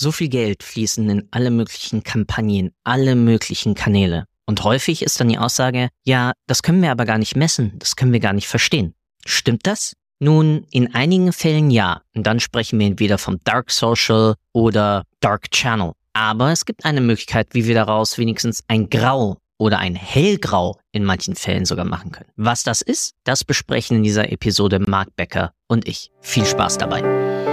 [0.00, 4.26] So viel Geld fließen in alle möglichen Kampagnen, alle möglichen Kanäle.
[4.46, 7.96] Und häufig ist dann die Aussage, ja, das können wir aber gar nicht messen, das
[7.96, 8.94] können wir gar nicht verstehen.
[9.26, 9.94] Stimmt das?
[10.20, 12.02] Nun, in einigen Fällen ja.
[12.14, 15.94] Und dann sprechen wir entweder vom Dark Social oder Dark Channel.
[16.12, 21.04] Aber es gibt eine Möglichkeit, wie wir daraus wenigstens ein Grau oder ein Hellgrau in
[21.04, 22.30] manchen Fällen sogar machen können.
[22.36, 26.12] Was das ist, das besprechen in dieser Episode Mark Becker und ich.
[26.20, 27.47] Viel Spaß dabei.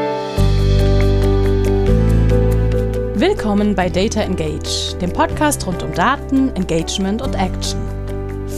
[3.38, 7.78] Willkommen bei Data Engage, dem Podcast rund um Daten, Engagement und Action.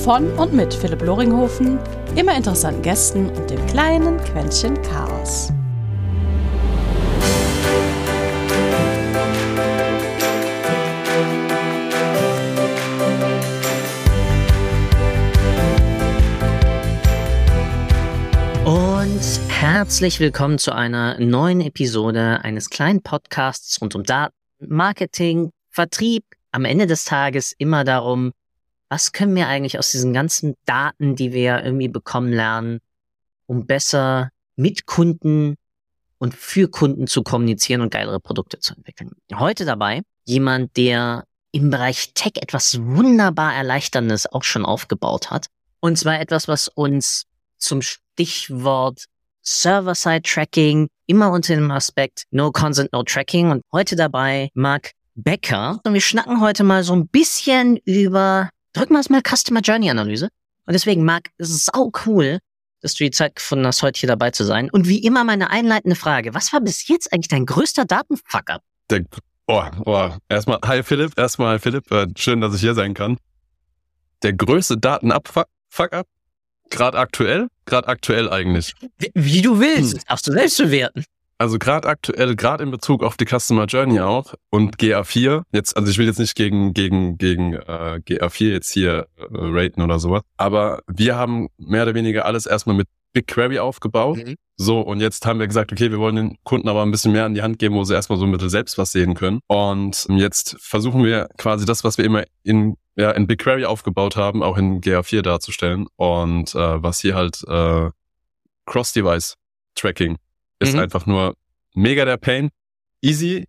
[0.03, 1.79] Von und mit Philipp Loringhofen,
[2.15, 5.51] immer interessanten Gästen und dem kleinen Quäntchen Chaos.
[18.63, 26.23] Und herzlich willkommen zu einer neuen Episode eines kleinen Podcasts rund um Daten, Marketing, Vertrieb.
[26.51, 28.31] Am Ende des Tages immer darum,
[28.89, 32.79] was können wir eigentlich aus diesen ganzen Daten, die wir irgendwie bekommen lernen,
[33.45, 35.55] um besser mit Kunden
[36.17, 39.11] und für Kunden zu kommunizieren und geilere Produkte zu entwickeln.
[39.35, 45.47] Heute dabei jemand, der im Bereich Tech etwas wunderbar Erleichterndes auch schon aufgebaut hat.
[45.79, 47.25] Und zwar etwas, was uns
[47.57, 49.05] zum Stichwort
[49.47, 53.49] Server-Side-Tracking immer unter dem Aspekt No Consent, No Tracking.
[53.49, 55.79] Und heute dabei Mark Becker.
[55.83, 59.89] Und wir schnacken heute mal so ein bisschen über, drücken wir es mal Customer Journey
[59.89, 60.29] Analyse.
[60.65, 62.39] Und deswegen, ist sau cool,
[62.81, 64.69] dass du die Zeit gefunden hast, heute hier dabei zu sein.
[64.69, 66.33] Und wie immer meine einleitende Frage.
[66.33, 68.61] Was war bis jetzt eigentlich dein größter Datenfuck-up?
[69.47, 73.17] Oh, oh, erstmal, hi Philipp, erstmal hi Philipp, äh, schön, dass ich hier sein kann.
[74.23, 76.05] Der größte Datenab-Fuck-up
[76.69, 77.47] Gerade aktuell?
[77.65, 78.73] Gerade aktuell eigentlich.
[78.97, 80.01] Wie, wie du willst, hm.
[80.07, 81.03] darfst du selbst bewerten.
[81.39, 85.91] Also gerade aktuell, gerade in Bezug auf die Customer Journey auch und GA4, jetzt, also
[85.91, 90.23] ich will jetzt nicht gegen, gegen, gegen äh, GA4 jetzt hier äh, raten oder sowas,
[90.37, 94.17] aber wir haben mehr oder weniger alles erstmal mit BigQuery aufgebaut.
[94.17, 94.35] Mhm.
[94.57, 97.25] So, und jetzt haben wir gesagt, okay, wir wollen den Kunden aber ein bisschen mehr
[97.25, 99.39] an die Hand geben, wo sie erstmal so ein bisschen selbst was sehen können.
[99.47, 104.41] Und jetzt versuchen wir quasi das, was wir immer in ja, in BigQuery aufgebaut haben,
[104.41, 105.87] auch in GA4 darzustellen.
[105.95, 107.91] Und äh, was hier halt äh,
[108.65, 110.17] Cross-Device-Tracking
[110.59, 110.79] ist mhm.
[110.79, 111.35] einfach nur
[111.73, 112.49] mega der Pain.
[113.01, 113.47] Easy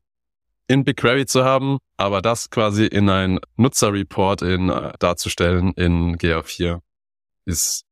[0.66, 6.80] in BigQuery zu haben, aber das quasi in ein Nutzerreport in, äh, darzustellen in GA4
[7.46, 7.87] ist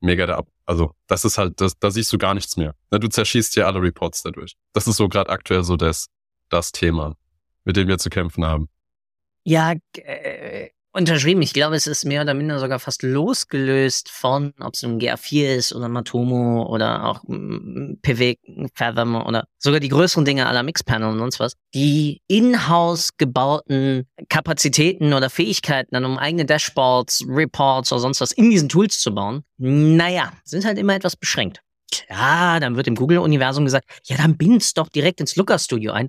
[0.00, 0.48] mega der Ab.
[0.66, 2.74] Also das ist halt, das, da siehst du gar nichts mehr.
[2.90, 4.56] Du zerschießt ja alle Reports dadurch.
[4.72, 6.08] Das ist so gerade aktuell so das,
[6.48, 7.16] das Thema,
[7.64, 8.68] mit dem wir zu kämpfen haben.
[9.44, 11.40] Ja, äh, Unterschrieben.
[11.40, 15.54] Ich glaube, es ist mehr oder minder sogar fast losgelöst von, ob es ein GA4
[15.54, 18.34] ist oder Matomo oder auch mm, PW
[18.74, 21.54] Fathom oder sogar die größeren Dinge aller Mixpanel und sonst was.
[21.74, 28.50] Die in-house gebauten Kapazitäten oder Fähigkeiten, dann um eigene Dashboards, Reports oder sonst was in
[28.50, 31.60] diesen Tools zu bauen, naja, sind halt immer etwas beschränkt.
[31.92, 36.08] Klar, dann wird im Google-Universum gesagt, ja, dann bind's doch direkt ins Looker Studio ein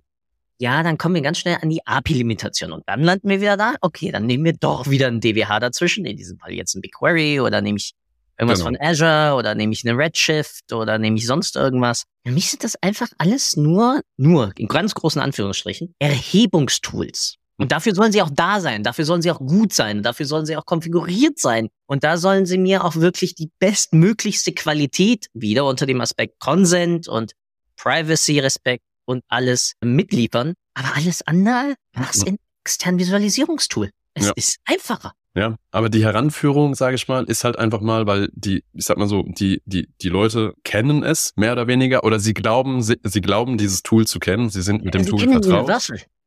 [0.62, 3.74] ja, dann kommen wir ganz schnell an die API-Limitation und dann landen wir wieder da.
[3.82, 7.40] Okay, dann nehmen wir doch wieder ein DWH dazwischen, in diesem Fall jetzt ein BigQuery
[7.40, 7.94] oder nehme ich
[8.38, 8.78] irgendwas genau.
[8.78, 12.04] von Azure oder nehme ich eine Redshift oder nehme ich sonst irgendwas.
[12.24, 17.38] Für mich sind das einfach alles nur, nur, in ganz großen Anführungsstrichen, Erhebungstools.
[17.58, 20.46] Und dafür sollen sie auch da sein, dafür sollen sie auch gut sein, dafür sollen
[20.46, 21.70] sie auch konfiguriert sein.
[21.88, 27.08] Und da sollen sie mir auch wirklich die bestmöglichste Qualität wieder unter dem Aspekt Consent
[27.08, 27.34] und
[27.78, 30.54] Privacy, Respekt und alles mitliefern.
[30.74, 33.90] Aber alles andere mach's in externen Visualisierungstool.
[34.14, 34.34] Es ja.
[34.36, 35.14] ist einfacher.
[35.34, 38.98] Ja, aber die Heranführung, sage ich mal, ist halt einfach mal, weil die, ich sag
[38.98, 42.98] mal so, die die die Leute kennen es mehr oder weniger oder sie glauben, sie,
[43.04, 44.50] sie glauben dieses Tool zu kennen.
[44.50, 45.70] Sie sind mit dem sie Tool vertraut.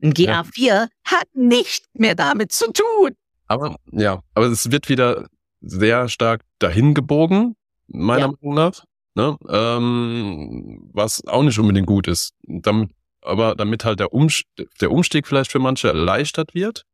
[0.02, 0.88] Ein GA4 ja.
[1.04, 3.10] hat nicht mehr damit zu tun.
[3.46, 5.28] Aber ja, aber es wird wieder
[5.60, 7.56] sehr stark dahin gebogen,
[7.88, 8.32] meiner ja.
[8.40, 8.84] Meinung nach
[9.14, 9.36] ne?
[9.48, 12.34] ähm, was auch nicht unbedingt gut ist.
[12.42, 12.90] Damit,
[13.22, 16.84] aber damit halt der, Umstieg, der Umstieg vielleicht für manche erleichtert wird,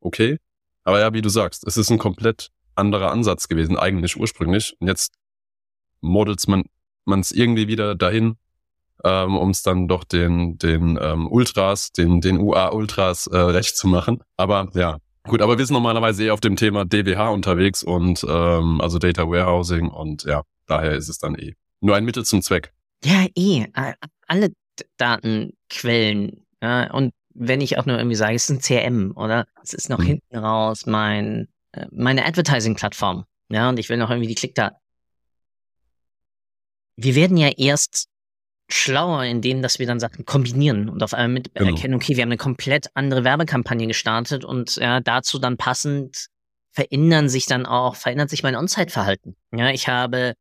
[0.00, 0.38] okay.
[0.84, 4.76] Aber ja, wie du sagst, es ist ein komplett anderer Ansatz gewesen, eigentlich ursprünglich.
[4.78, 5.14] Und jetzt
[6.00, 6.64] models man
[7.20, 8.36] es irgendwie wieder dahin,
[9.04, 13.76] ähm, um es dann doch den den ähm, Ultras, den den UA Ultras äh, recht
[13.76, 14.22] zu machen.
[14.36, 15.42] Aber ja, gut.
[15.42, 19.88] Aber wir sind normalerweise eher auf dem Thema DWH unterwegs und ähm, also Data Warehousing
[19.88, 22.72] und ja, Daher ist es dann eh nur ein Mittel zum Zweck.
[23.04, 23.66] Ja, eh.
[24.26, 24.52] Alle
[24.96, 26.46] Datenquellen.
[26.62, 29.88] Ja, und wenn ich auch nur irgendwie sage, es ist ein CRM oder es ist
[29.88, 30.06] noch hm.
[30.06, 33.24] hinten raus mein, äh, meine Advertising-Plattform.
[33.50, 34.78] Ja, und ich will noch irgendwie die Klickdaten.
[36.96, 38.08] Wir werden ja erst
[38.68, 41.70] schlauer in denen, dass wir dann Sachen kombinieren und auf einmal mit genau.
[41.70, 46.28] erkennen, okay, wir haben eine komplett andere Werbekampagne gestartet und ja, dazu dann passend
[46.72, 49.36] verändern sich dann auch, verändert sich mein On-Site-Verhalten.
[49.54, 50.34] Ja, ich habe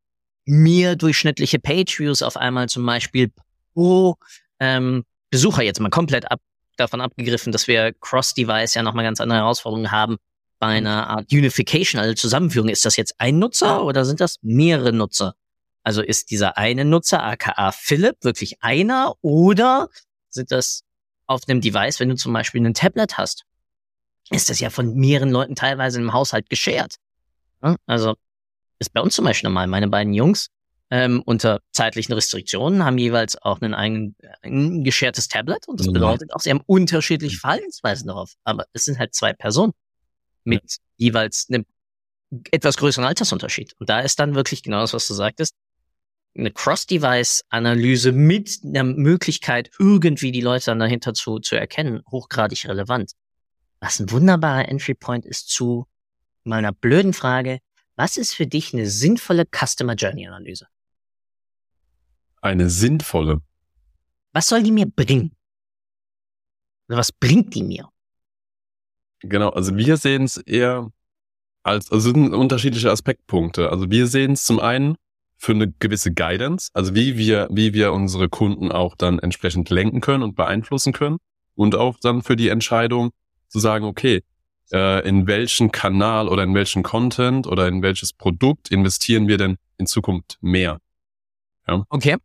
[0.45, 3.31] mehr durchschnittliche Page-Views auf einmal zum Beispiel
[3.73, 4.15] pro
[4.59, 6.39] ähm, Besucher jetzt mal komplett ab,
[6.77, 10.17] davon abgegriffen, dass wir Cross-Device ja nochmal ganz andere Herausforderungen haben
[10.59, 12.69] bei einer Art Unification, also Zusammenführung.
[12.69, 15.35] Ist das jetzt ein Nutzer oder sind das mehrere Nutzer?
[15.83, 19.89] Also ist dieser eine Nutzer, aka Philipp, wirklich einer oder
[20.29, 20.83] sind das
[21.27, 23.45] auf einem Device, wenn du zum Beispiel ein Tablet hast,
[24.29, 26.95] ist das ja von mehreren Leuten teilweise im Haushalt geshared.
[27.85, 28.15] Also
[28.79, 29.67] ist bei uns zum Beispiel normal.
[29.67, 30.49] Meine beiden Jungs
[30.91, 35.93] ähm, unter zeitlichen Restriktionen haben jeweils auch einen eigenen ein geschertes Tablet und das mhm.
[35.93, 38.33] bedeutet auch, sie haben unterschiedliche Verhaltensweisen darauf.
[38.43, 39.73] Aber es sind halt zwei Personen
[40.43, 40.77] mit ja.
[40.97, 41.65] jeweils einem
[42.51, 43.73] etwas größeren Altersunterschied.
[43.79, 45.55] Und da ist dann wirklich genau das, was du sagtest,
[46.37, 53.13] eine Cross-Device-Analyse mit einer Möglichkeit, irgendwie die Leute dann dahinter zu, zu erkennen, hochgradig relevant.
[53.79, 55.87] Was ein wunderbarer Entry-Point ist zu
[56.43, 57.59] meiner blöden Frage,
[57.95, 60.67] was ist für dich eine sinnvolle Customer Journey-Analyse?
[62.41, 63.41] Eine sinnvolle?
[64.33, 65.35] Was soll die mir bringen?
[66.87, 67.89] Oder was bringt die mir?
[69.21, 70.91] Genau, also wir sehen es eher
[71.63, 73.71] als, also sind unterschiedliche Aspektpunkte.
[73.71, 74.95] Also wir sehen es zum einen
[75.37, 80.01] für eine gewisse Guidance, also wie wir, wie wir unsere Kunden auch dann entsprechend lenken
[80.01, 81.17] können und beeinflussen können
[81.55, 83.11] und auch dann für die Entscheidung
[83.47, 84.23] zu sagen, okay,
[84.71, 89.57] äh, in welchen Kanal oder in welchen Content oder in welches Produkt investieren wir denn
[89.77, 90.79] in Zukunft mehr?
[91.67, 91.85] Ja.
[91.89, 92.17] Okay.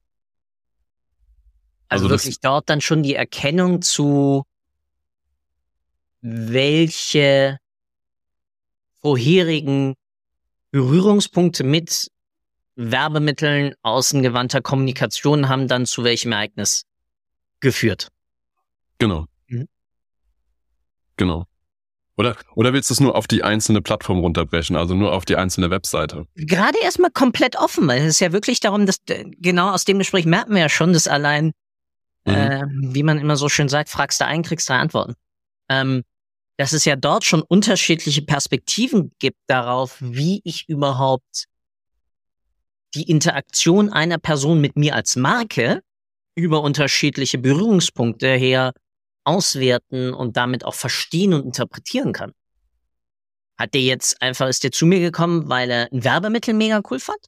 [1.89, 4.45] Also, also wirklich dort dann schon die Erkennung zu,
[6.21, 7.59] welche
[9.01, 9.97] vorherigen
[10.71, 12.11] Berührungspunkte mit
[12.77, 16.85] Werbemitteln außengewandter Kommunikation haben dann zu welchem Ereignis
[17.61, 18.09] geführt.
[18.99, 19.27] Genau.
[19.49, 19.69] Mhm.
[21.17, 21.47] Genau.
[22.21, 25.37] Oder, oder willst du es nur auf die einzelne Plattform runterbrechen, also nur auf die
[25.37, 26.27] einzelne Webseite?
[26.35, 28.99] Gerade erstmal komplett offen, weil es ist ja wirklich darum, dass
[29.39, 31.53] genau aus dem Gespräch merken wir ja schon, dass allein,
[32.27, 32.35] mhm.
[32.35, 35.15] äh, wie man immer so schön sagt, fragst du einen, kriegst drei Antworten.
[35.71, 36.03] Ähm,
[36.59, 41.47] dass es ja dort schon unterschiedliche Perspektiven gibt darauf, wie ich überhaupt
[42.95, 45.81] die Interaktion einer Person mit mir als Marke
[46.35, 48.75] über unterschiedliche Berührungspunkte her
[49.31, 52.33] auswerten und damit auch verstehen und interpretieren kann.
[53.57, 56.99] Hat der jetzt einfach, ist der zu mir gekommen, weil er ein Werbemittel mega cool
[56.99, 57.21] fand?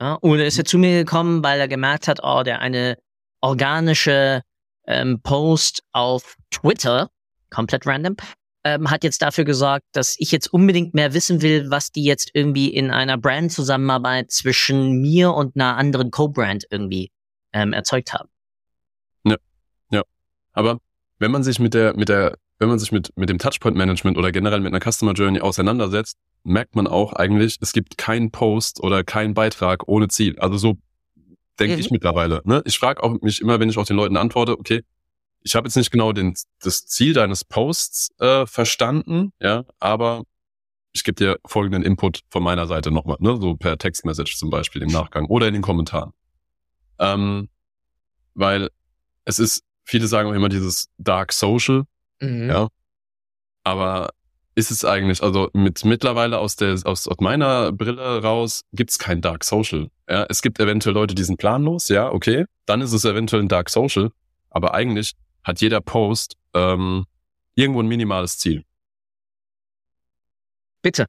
[0.00, 2.98] Ja, oder ist er zu mir gekommen, weil er gemerkt hat, oh, der eine
[3.40, 4.42] organische
[4.86, 7.10] ähm, Post auf Twitter,
[7.50, 8.16] komplett random,
[8.64, 12.30] ähm, hat jetzt dafür gesorgt, dass ich jetzt unbedingt mehr wissen will, was die jetzt
[12.32, 17.10] irgendwie in einer Brand-Zusammenarbeit zwischen mir und einer anderen Co-Brand irgendwie
[17.52, 18.30] ähm, erzeugt haben.
[19.24, 19.36] Ja,
[19.90, 20.02] ja.
[20.52, 20.78] Aber
[21.18, 24.32] wenn man sich mit der, mit der, wenn man sich mit, mit dem Touchpoint-Management oder
[24.32, 29.04] generell mit einer Customer Journey auseinandersetzt, merkt man auch eigentlich, es gibt keinen Post oder
[29.04, 30.38] keinen Beitrag ohne Ziel.
[30.38, 30.76] Also so
[31.58, 31.80] denke mhm.
[31.80, 32.42] ich mittlerweile.
[32.44, 32.62] Ne?
[32.64, 34.82] Ich frage auch mich immer, wenn ich auch den Leuten antworte, okay,
[35.42, 40.24] ich habe jetzt nicht genau den, das Ziel deines Posts äh, verstanden, ja, aber
[40.92, 44.82] ich gebe dir folgenden Input von meiner Seite nochmal, ne, so per Textmessage zum Beispiel
[44.82, 46.12] im Nachgang oder in den Kommentaren.
[46.98, 47.48] Ähm,
[48.34, 48.70] weil
[49.24, 51.84] es ist, viele sagen auch immer dieses Dark Social,
[52.20, 52.48] mhm.
[52.48, 52.68] ja,
[53.62, 54.10] aber
[54.54, 59.20] ist es eigentlich, also mit mittlerweile aus der aus, aus meiner Brille raus gibt's kein
[59.20, 59.88] Dark Social.
[60.08, 63.48] Ja, es gibt eventuell Leute, die sind planlos, ja, okay, dann ist es eventuell ein
[63.48, 64.10] Dark Social,
[64.50, 67.04] aber eigentlich hat jeder Post ähm,
[67.54, 68.64] irgendwo ein minimales Ziel.
[70.82, 71.06] Bitte.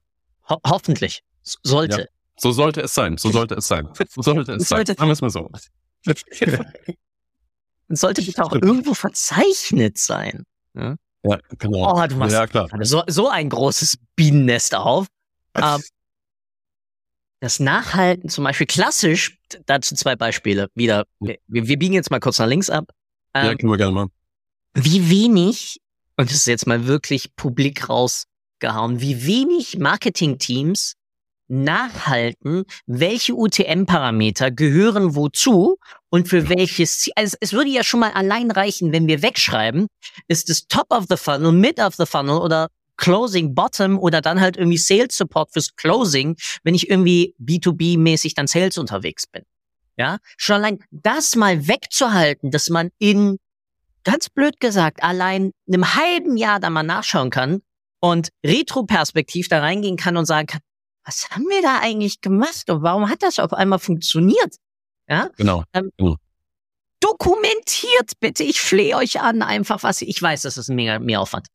[0.49, 1.21] Ho hoffentlich.
[1.41, 2.01] Sollte.
[2.01, 3.17] Ja, so sollte es sein.
[3.17, 3.89] So sollte es sein.
[4.09, 4.85] So sollte es sein.
[4.85, 5.49] Sagen wir es mal so.
[7.89, 10.45] sollte bitte auch irgendwo verzeichnet sein.
[10.73, 11.93] Ja, ja genau.
[11.93, 12.67] Oh, du machst ja, klar.
[12.81, 15.07] So, so ein großes Bienennest auf.
[15.55, 15.81] Ähm,
[17.39, 21.05] das Nachhalten zum Beispiel klassisch, dazu zwei Beispiele wieder.
[21.19, 22.91] Wir, wir biegen jetzt mal kurz nach links ab.
[23.33, 24.11] Ähm, ja, können wir gerne machen
[24.75, 25.81] wie wenig,
[26.17, 30.95] und das ist jetzt mal wirklich publik rausgehauen, wie wenig Marketingteams
[31.47, 35.77] nachhalten, welche UTM-Parameter gehören wozu
[36.09, 37.13] und für welches Ziel.
[37.15, 39.87] Also es würde ja schon mal allein reichen, wenn wir wegschreiben,
[40.27, 44.39] ist es Top of the Funnel, Mid of the Funnel oder Closing Bottom oder dann
[44.39, 49.43] halt irgendwie Sales Support fürs Closing, wenn ich irgendwie B2B-mäßig dann Sales unterwegs bin.
[49.97, 53.37] Ja, schon allein das mal wegzuhalten, dass man in
[54.03, 57.61] ganz blöd gesagt, allein einem halben Jahr da mal nachschauen kann
[57.99, 60.61] und retroperspektiv da reingehen kann und sagen kann,
[61.05, 64.55] was haben wir da eigentlich gemacht und warum hat das auf einmal funktioniert?
[65.07, 65.29] Ja?
[65.37, 65.63] Genau.
[65.73, 66.15] Ähm, genau.
[66.99, 71.47] dokumentiert bitte, ich flehe euch an, einfach was, ich weiß, das ist ein mega Mehraufwand.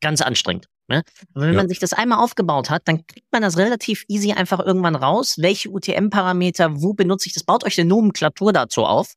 [0.00, 0.66] Ganz anstrengend.
[0.88, 1.02] Ne?
[1.34, 1.60] Aber wenn Ja.
[1.60, 5.36] man sich das einmal aufgebaut hat, dann kriegt man das relativ easy einfach irgendwann raus.
[5.38, 7.44] Welche UTM-Parameter, wo benutze ich das?
[7.44, 9.14] Baut euch eine Nomenklatur dazu auf.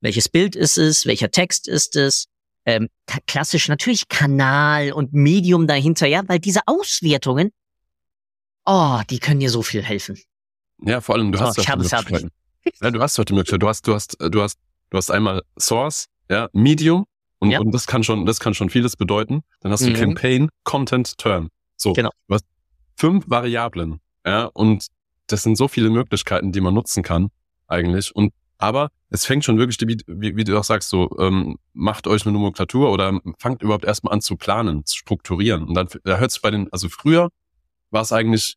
[0.00, 1.06] Welches Bild ist es?
[1.06, 2.26] Welcher Text ist es?
[2.66, 2.88] Ähm,
[3.26, 7.50] klassisch natürlich Kanal und Medium dahinter, ja, weil diese Auswertungen,
[8.66, 10.18] oh, die können dir so viel helfen.
[10.82, 12.26] Ja, vor allem, du So, hast ich habe die es fertig.
[12.80, 13.62] Ja, du hast die Möglichkeit.
[13.62, 14.58] Du hast, du hast, du hast,
[14.90, 17.04] du hast einmal Source, ja, Medium
[17.38, 17.60] und, Ja.
[17.60, 19.42] und das kann schon, das kann schon vieles bedeuten.
[19.60, 19.94] Dann hast du Mhm.
[19.94, 21.50] Campaign, Content, Term.
[21.76, 21.92] So.
[21.92, 22.10] Genau.
[22.28, 22.44] Du hast
[22.96, 24.86] fünf Variablen, ja, und
[25.26, 27.28] das sind so viele Möglichkeiten, die man nutzen kann,
[27.66, 28.14] eigentlich.
[28.14, 32.06] Und, aber es fängt schon wirklich, wie, wie, wie du auch sagst, so, ähm, macht
[32.06, 35.64] euch eine Nomenklatur oder fangt überhaupt erstmal an zu planen, zu strukturieren.
[35.64, 37.30] Und dann, da hört sich bei den, also früher
[37.90, 38.56] war es eigentlich,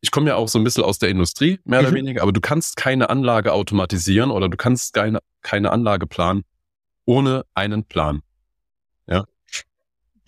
[0.00, 1.94] ich komme ja auch so ein bisschen aus der Industrie, mehr oder Mhm.
[1.96, 6.44] weniger, aber du kannst keine Anlage automatisieren oder du kannst keine, keine Anlage planen
[7.04, 8.22] ohne einen Plan.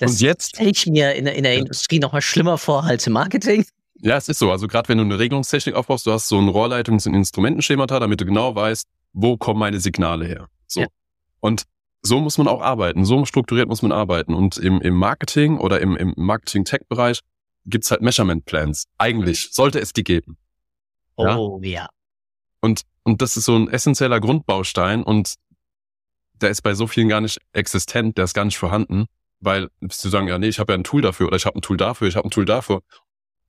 [0.00, 1.58] Das Und jetzt, stelle ich mir in, der- in der Ja.
[1.58, 3.64] Industrie noch mal schlimmer vor als im Marketing.
[4.00, 6.48] ja, es ist so, also gerade wenn du eine Regelungstechnik aufbaust, du hast so ein
[6.48, 10.46] Rohrleitungs- und Instrumentenschemata, damit du genau weißt, wo kommen meine Signale her.
[10.68, 10.82] So.
[10.82, 10.86] Ja.
[11.40, 11.64] Und
[12.02, 14.34] so muss man auch arbeiten, so strukturiert muss man arbeiten.
[14.34, 17.18] Und im, im Marketing oder im, im Marketing-Tech-Bereich
[17.68, 18.86] gibt's halt Measurement Plans.
[18.98, 20.36] Eigentlich sollte es die geben.
[21.18, 21.36] Ja.
[21.36, 21.88] Oh ja.
[22.60, 25.34] Und, und das ist so ein essentieller Grundbaustein und
[26.40, 29.06] der ist bei so vielen gar nicht existent, der ist gar nicht vorhanden,
[29.40, 31.62] weil sie sagen, ja, nee, ich habe ja ein Tool dafür oder ich habe ein
[31.62, 32.80] Tool dafür, ich habe ein Tool dafür.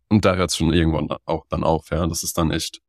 [0.09, 2.05] Und da hört es schon irgendwann auch dann auf, ja.
[2.07, 2.79] Das ist dann echt,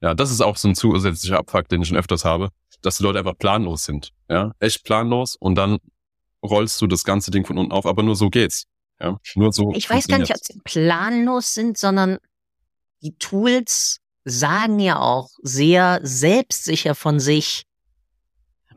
[0.00, 2.48] ja, das ist auch so ein zusätzlicher Abfuck, den ich schon öfters habe,
[2.82, 4.52] dass die Leute einfach planlos sind, ja.
[4.58, 5.78] Echt planlos und dann
[6.44, 8.64] rollst du das ganze Ding von unten auf, aber nur so geht's,
[9.00, 9.18] ja.
[9.34, 9.72] Nur so.
[9.74, 12.18] Ich weiß gar nicht, ob sie planlos sind, sondern
[13.02, 17.64] die Tools sagen ja auch sehr selbstsicher von sich,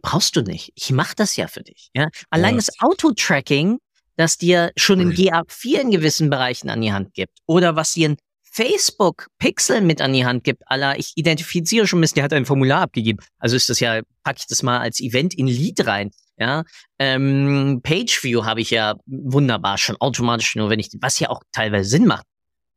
[0.01, 0.71] brauchst du nicht.
[0.75, 1.89] Ich mache das ja für dich.
[1.93, 2.09] Ja?
[2.29, 2.57] Allein Ja.
[2.65, 3.79] das Auto-Tracking,
[4.15, 5.11] das dir schon Mhm.
[5.11, 10.01] GA4 in gewissen Bereichen an die Hand gibt oder was dir ein Facebook Pixel mit
[10.01, 13.19] an die Hand gibt, aller ich identifiziere schon, Mist, der hat ein Formular abgegeben.
[13.37, 16.09] Also ist das ja, packe ich das mal als Event in Lead rein.
[16.39, 16.63] Ja,
[16.99, 21.89] ähm, Pageview habe ich ja wunderbar schon automatisch nur, wenn ich, was ja auch teilweise
[21.89, 22.25] Sinn macht.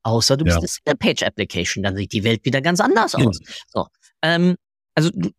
[0.03, 0.61] Außer du bist Ja.
[0.61, 3.27] eine Single Page Application, dann sieht die Welt wieder ganz anders Ja.
[3.27, 3.39] aus.
[3.69, 3.87] So,
[4.23, 4.57] ähm,
[4.95, 5.31] also du,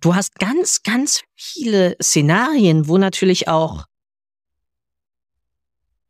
[0.00, 3.86] du- hast ganz, ganz viele Szenarien, wo natürlich auch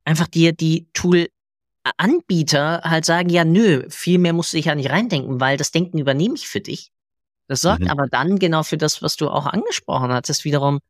[0.04, 4.90] einfach dir die Tool-Anbieter halt sagen, ja, nö, viel mehr musst du dich ja nicht
[4.90, 6.90] reindenken, weil das Denken übernehme ich für dich.
[7.48, 7.88] Das sorgt Mhm.
[7.88, 10.80] aber dann genau für das, was du auch angesprochen hattest, wiederum.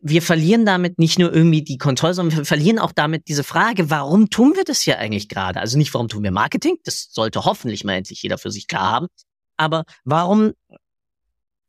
[0.00, 3.90] Wir verlieren damit nicht nur irgendwie die Kontrolle, sondern wir verlieren auch damit diese Frage,
[3.90, 5.60] warum tun wir das hier eigentlich gerade?
[5.60, 6.76] Also nicht, warum tun wir Marketing?
[6.84, 9.06] Das sollte hoffentlich mal endlich jeder für sich klar haben.
[9.56, 10.52] Aber warum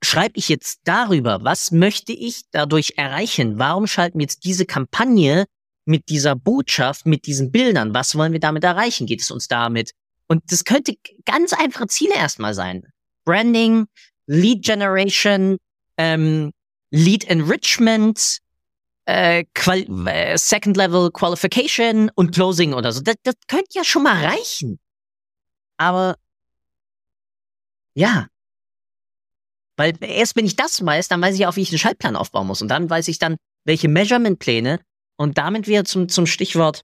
[0.04, 1.44] schreibe ich jetzt darüber?
[1.44, 3.58] Was möchte ich dadurch erreichen?
[3.58, 5.46] Warum schalten wir jetzt diese Kampagne
[5.86, 7.94] mit dieser Botschaft, mit diesen Bildern?
[7.94, 9.08] Was wollen wir damit erreichen?
[9.08, 9.92] Geht es uns damit?
[10.28, 12.84] Und das könnte ganz einfache Ziele erstmal sein.
[13.26, 13.86] Branding,
[14.28, 15.58] Lead Generation,
[15.98, 16.52] ähm,
[16.94, 18.38] Lead Enrichment,
[19.06, 23.02] äh, äh, Second Level Qualification und Closing oder so.
[23.02, 24.80] Das, das könnte ja schon mal reichen.
[25.78, 26.18] Aber
[27.96, 28.28] ja.
[29.76, 32.46] Weil erst wenn ich das weiß, dann weiß ich auch, wie ich einen Schaltplan aufbauen
[32.46, 32.62] muss.
[32.62, 34.80] Und dann weiß ich dann, welche Measurement-Pläne.
[35.16, 36.82] Und damit wieder zum, zum Stichwort.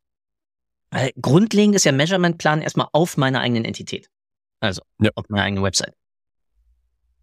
[0.90, 4.10] Weil grundlegend ist ja Measurement-Plan erstmal auf meiner eigenen Entität.
[4.60, 5.12] Also Ja.
[5.14, 5.94] auf meiner eigenen Website.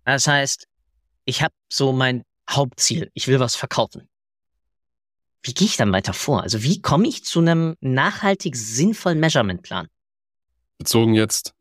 [0.05, 0.69] Das heißt,
[1.25, 3.11] ich habe so mein Hauptziel.
[3.15, 4.09] Ich will was verkaufen.
[5.43, 6.43] Wie gehe ich dann weiter vor?
[6.43, 9.89] Also wie komme ich zu einem nachhaltig sinnvollen Measurement-Plan?
[10.79, 11.55] Bezogen jetzt,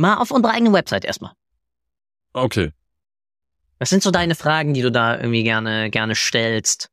[0.00, 1.32] Mal auf unserer eigenen Website erstmal.
[2.32, 2.72] okay.
[3.78, 6.90] Was sind so deine Fragen, die du da irgendwie gerne, gerne stellst?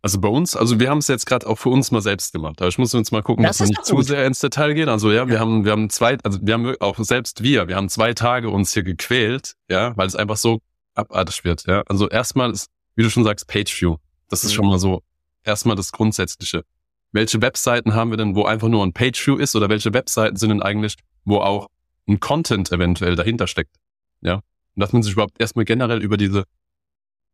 [0.00, 2.60] Also bei uns, also wir haben es jetzt gerade auch für uns mal selbst gemacht.
[2.60, 4.88] Aber ich muss jetzt mal gucken, Das dass wir nicht zu sehr ins Detail gehen.
[4.88, 7.88] Also ja, wir haben, wir haben zwei, also wir haben auch selbst wir, wir haben
[7.88, 10.60] zwei Tage uns hier gequält, ja, weil es einfach so
[10.94, 11.82] abartig wird, ja.
[11.86, 13.96] Also erstmal ist, wie du schon sagst, Pageview.
[14.28, 14.54] Das ist Mhm.
[14.56, 15.02] schon mal so
[15.44, 16.64] erstmal das Grundsätzliche.
[17.12, 20.48] Welche Webseiten haben wir denn, wo einfach nur ein Pageview ist oder welche Webseiten sind
[20.50, 21.68] denn eigentlich, wo auch
[22.08, 23.76] ein Content eventuell dahinter steckt,
[24.22, 24.36] ja?
[24.36, 26.44] Und dass man sich überhaupt erstmal generell über diese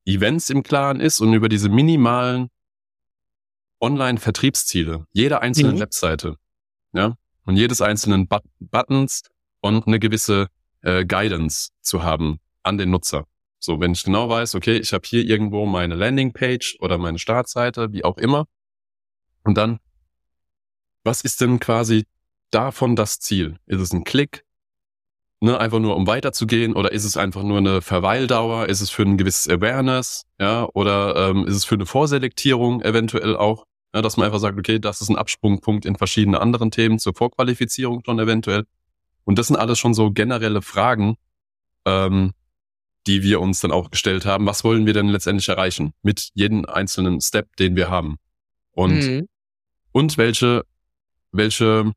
[0.05, 2.49] Events im Klaren ist und über diese minimalen
[3.81, 5.81] Online-Vertriebsziele jeder einzelnen Mhm.
[5.81, 6.37] Webseite,
[6.93, 9.23] ja, und jedes einzelnen But Buttons
[9.61, 10.49] und eine gewisse
[10.83, 13.25] äh, Guidance zu haben an den Nutzer.
[13.59, 17.93] So, wenn ich genau weiß, okay, ich habe hier irgendwo meine Landingpage oder meine Startseite,
[17.93, 18.47] wie auch immer,
[19.45, 19.79] und dann,
[21.05, 22.05] was ist denn quasi
[22.51, 23.59] davon das Ziel?
[23.67, 24.45] Ist es ein Klick?
[25.41, 28.67] ne, einfach nur um weiterzugehen oder ist es einfach nur eine Verweildauer?
[28.67, 30.25] Ist es für ein gewisses Awareness?
[30.39, 33.65] Ja, oder ähm, ist es für eine Vorselektierung eventuell auch?
[33.95, 37.15] Ja, dass man einfach sagt, okay, das ist ein Absprungpunkt in verschiedene anderen Themen zur
[37.15, 38.65] Vorqualifizierung schon eventuell.
[39.25, 41.17] Und das sind alles schon so generelle Fragen,
[41.87, 42.33] ähm,
[43.09, 44.47] die wir uns dann auch gestellt haben.
[44.47, 48.17] Was wollen wir denn letztendlich erreichen mit jedem einzelnen Step, den wir haben?
[48.71, 49.29] Und, mhm.
[49.91, 50.65] und welche,
[51.33, 51.93] welche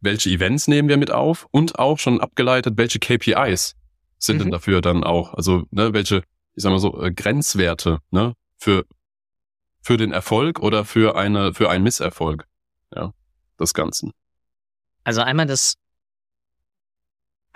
[0.00, 3.74] welche Events nehmen wir mit auf und auch schon abgeleitet, welche KPIs
[4.18, 4.40] sind mhm.
[4.40, 6.22] denn dafür dann auch, also ne, welche,
[6.54, 8.86] ich sag mal so, äh, Grenzwerte ne, für,
[9.82, 12.46] für den Erfolg oder für eine, für einen Misserfolg,
[12.94, 13.12] ja,
[13.60, 14.12] des Ganzen.
[15.04, 15.74] Also einmal das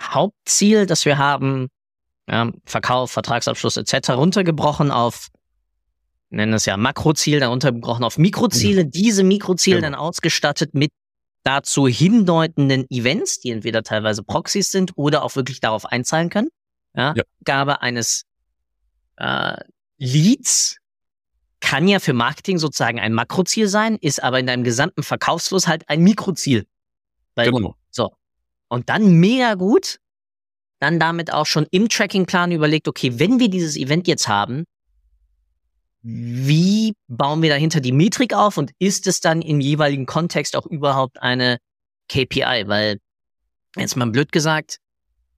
[0.01, 1.69] Hauptziel, das wir haben,
[2.27, 4.11] ja, Verkauf, Vertragsabschluss etc.
[4.11, 5.27] runtergebrochen auf,
[6.29, 8.87] nennen es ja Makroziel, dann runtergebrochen auf Mikroziele, ja.
[8.87, 9.91] diese Mikroziele genau.
[9.91, 10.91] dann ausgestattet mit
[11.43, 16.49] dazu hindeutenden Events, die entweder teilweise Proxys sind oder auch wirklich darauf einzahlen können.
[16.95, 17.23] Ja, ja.
[17.45, 18.23] Gabe eines
[19.17, 19.55] äh,
[19.97, 20.77] Leads
[21.61, 25.87] kann ja für Marketing sozusagen ein Makroziel sein, ist aber in deinem gesamten Verkaufsfluss halt
[25.89, 26.65] ein Mikroziel.
[27.35, 27.75] Weil, genau.
[28.71, 29.99] Und dann mega gut,
[30.79, 34.63] dann damit auch schon im Trackingplan überlegt, okay, wenn wir dieses Event jetzt haben,
[36.01, 40.65] wie bauen wir dahinter die Metrik auf und ist es dann im jeweiligen Kontext auch
[40.65, 41.57] überhaupt eine
[42.07, 42.63] KPI?
[42.67, 42.99] Weil,
[43.75, 44.77] jetzt mal blöd gesagt,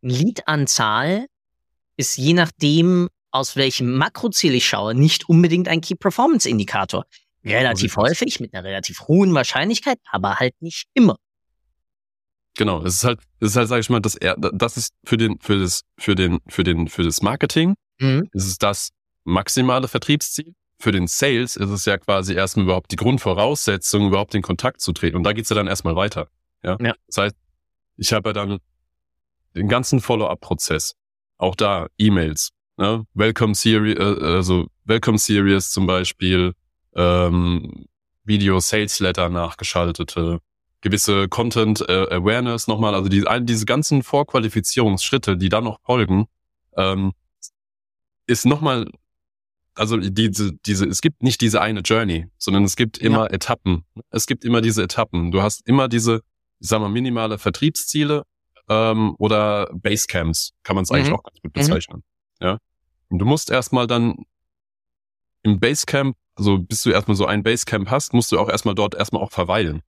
[0.02, 1.26] Lead-Anzahl
[1.98, 7.06] ist je nachdem, aus welchem Makroziel ich schaue, nicht unbedingt ein Key-Performance-Indikator.
[7.44, 11.18] Relativ häufig, mit einer relativ hohen Wahrscheinlichkeit, aber halt nicht immer.
[12.56, 15.40] Genau, es ist halt, es ist halt, sag ich mal, das, das ist für den,
[15.40, 18.30] für das, für den, für den, für das Marketing, mhm.
[18.32, 18.90] ist es das
[19.24, 20.54] maximale Vertriebsziel.
[20.80, 24.92] Für den Sales ist es ja quasi erstmal überhaupt die Grundvoraussetzung, überhaupt in Kontakt zu
[24.92, 25.16] treten.
[25.16, 26.28] Und da geht's ja dann erstmal weiter.
[26.62, 26.78] Ja?
[26.82, 26.94] ja.
[27.08, 27.36] Das heißt,
[27.98, 28.60] ich habe ja dann
[29.56, 30.96] den ganzen Follow-up-Prozess.
[31.38, 33.06] Auch da E-Mails, ne?
[33.14, 36.54] Welcome Series, äh, also Welcome Series zum Beispiel,
[36.96, 37.86] ähm,
[38.24, 40.40] Video Sales Letter nachgeschaltete,
[40.84, 46.28] gewisse Content äh, Awareness nochmal, also die, all diese ganzen Vorqualifizierungsschritte, die dann noch folgen,
[46.76, 47.14] ähm,
[48.28, 48.90] ist nochmal
[49.76, 53.32] also diese, diese, es gibt nicht diese eine Journey, sondern es gibt immer ja.
[53.32, 53.86] Etappen.
[54.12, 55.32] Es gibt immer diese Etappen.
[55.32, 56.22] Du hast immer diese,
[56.60, 58.24] ich sag mal, minimale Vertriebsziele
[58.70, 61.16] ähm, oder Basecamps, kann man es eigentlich mhm.
[61.16, 61.60] auch ganz gut mhm.
[61.60, 62.04] bezeichnen.
[62.40, 62.46] Mhm.
[62.46, 62.58] Ja.
[63.10, 64.26] Und du musst erstmal dann
[65.42, 68.96] im Basecamp, also bis du erstmal so ein Basecamp hast, musst du auch erstmal dort
[68.96, 69.82] erstmal auch verweilen.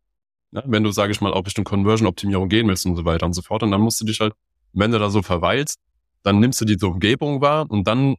[0.55, 0.63] Ja?
[0.65, 3.41] Wenn du, sage ich mal, auch Richtung Conversion-Optimierung gehen willst und so weiter und so
[3.41, 3.61] fort.
[3.63, 4.33] Und dann musst du dich halt,
[4.73, 5.79] wenn du da so verweilst,
[6.23, 8.15] dann nimmst du diese Umgebung wahr und dann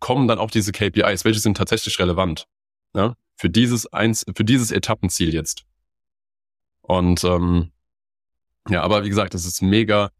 [0.00, 2.46] kommen dann auch diese KPIs, welche sind tatsächlich relevant
[2.94, 5.64] ja, für dieses eins, für dieses Etappenziel jetzt.
[6.80, 7.70] Und ähm,
[8.68, 10.10] ja, aber wie gesagt, das ist mega,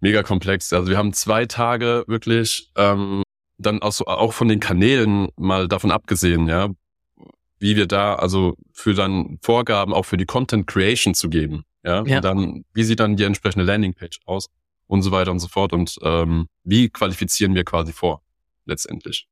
[0.00, 0.72] mega komplex.
[0.72, 3.22] Also wir haben zwei Tage wirklich ähm,
[3.58, 6.68] dann auch, so, auch von den Kanälen mal davon abgesehen, ja,
[7.58, 12.02] wie wir da also für dann Vorgaben auch für die Content Creation zu geben, ja,
[12.04, 12.16] ja.
[12.16, 14.48] Und dann wie sieht dann die entsprechende Landingpage aus
[14.86, 18.22] und so weiter und so fort und ähm, wie qualifizieren wir quasi vor
[18.64, 19.28] letztendlich.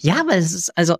[0.00, 0.96] Ja, weil es ist, also,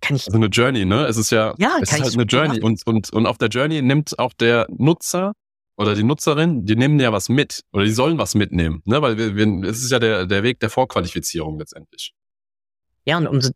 [0.00, 0.26] kann ich.
[0.26, 1.06] Also eine Journey, ne?
[1.06, 2.60] Es ist ja, ja es ist halt eine Journey.
[2.60, 5.32] Und, und, und auf der Journey nimmt auch der Nutzer
[5.76, 7.62] oder die Nutzerin, die nehmen ja was mit.
[7.72, 9.00] Oder die sollen was mitnehmen, ne?
[9.00, 12.14] Weil wir, wir es ist ja der, der Weg der Vorqualifizierung letztendlich.
[13.04, 13.52] Ja, und umso,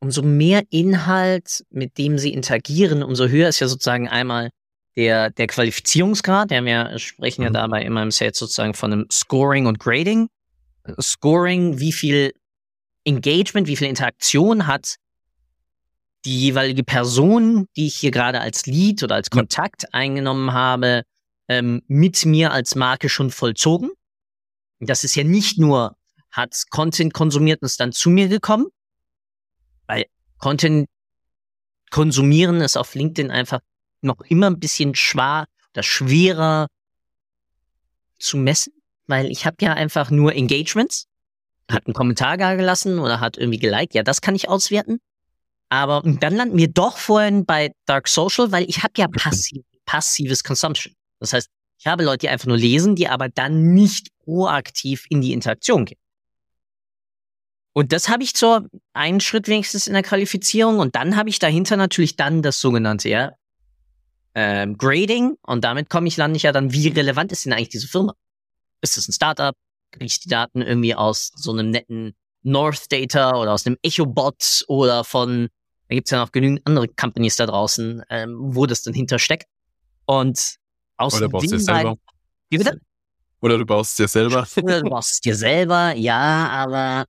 [0.00, 4.50] umso mehr Inhalt, mit dem sie interagieren, umso höher ist ja sozusagen einmal
[4.96, 6.50] der, der Qualifizierungsgrad.
[6.50, 7.46] Ja, wir sprechen mhm.
[7.46, 10.28] ja dabei immer im Set sozusagen von einem Scoring und Grading.
[11.00, 12.32] Scoring, wie viel
[13.04, 14.96] Engagement, wie viel Interaktion hat
[16.24, 19.88] die jeweilige Person, die ich hier gerade als Lead oder als Kontakt ja.
[19.92, 21.02] eingenommen habe,
[21.48, 23.90] ähm, mit mir als Marke schon vollzogen.
[24.80, 25.96] Das ist ja nicht nur,
[26.30, 28.66] hat Content konsumiert und ist dann zu mir gekommen,
[29.86, 30.06] weil
[30.38, 30.88] Content
[31.90, 33.60] konsumieren ist auf LinkedIn einfach
[34.02, 36.66] noch immer ein bisschen schwer oder schwerer
[38.18, 38.72] zu messen
[39.06, 41.06] weil ich habe ja einfach nur Engagements,
[41.70, 44.98] hat einen Kommentar gar gelassen oder hat irgendwie geliked, ja, das kann ich auswerten.
[45.68, 50.44] Aber dann landen wir doch vorhin bei Dark Social, weil ich habe ja passiv, passives
[50.44, 50.94] Consumption.
[51.18, 55.20] Das heißt, ich habe Leute, die einfach nur lesen, die aber dann nicht proaktiv in
[55.20, 55.98] die Interaktion gehen.
[57.76, 61.38] Und das habe ich zur einen Schritt wenigstens in der Qualifizierung und dann habe ich
[61.38, 63.32] dahinter natürlich dann das sogenannte ja,
[64.34, 67.68] ähm, Grading und damit komme ich lande ich ja dann, wie relevant ist denn eigentlich
[67.68, 68.14] diese Firma?
[68.80, 69.54] ist es ein Startup?
[69.90, 74.64] Kriege ich die Daten irgendwie aus so einem netten North Data oder aus einem Echo-Bot
[74.68, 75.48] oder von,
[75.88, 79.48] da gibt's ja noch genügend andere Companies da draußen, ähm, wo das dann hintersteckt.
[80.06, 80.56] Und
[80.96, 81.96] Aus Oder baust es selber.
[82.48, 82.80] Wie bitte?
[83.42, 84.46] Oder du baust es dir selber.
[84.62, 87.04] Oder du machst es dir selber, ja, aber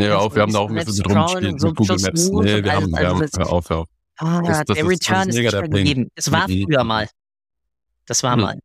[0.00, 2.28] Nee, hör auf, wir haben da auch ein bisschen rumgespielt so mit Google Maps.
[2.30, 3.88] Nee, wir haben, wir haben, also hör auf, hör auf.
[4.18, 6.08] ah, Das- das der ist- Return ist nicht mehr gegeben.
[6.14, 6.64] Es war Mhm.
[6.64, 7.08] früher mal.
[8.06, 8.42] Das war Mhm.
[8.42, 8.58] mal.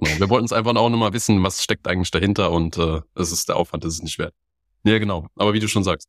[0.00, 0.18] Genau.
[0.20, 3.48] Wir wollten es einfach auch nochmal wissen, was steckt eigentlich dahinter und äh, es ist
[3.48, 4.34] der Aufwand, das ist nicht wert.
[4.82, 5.28] Ja, genau.
[5.36, 6.08] Aber wie du schon sagst.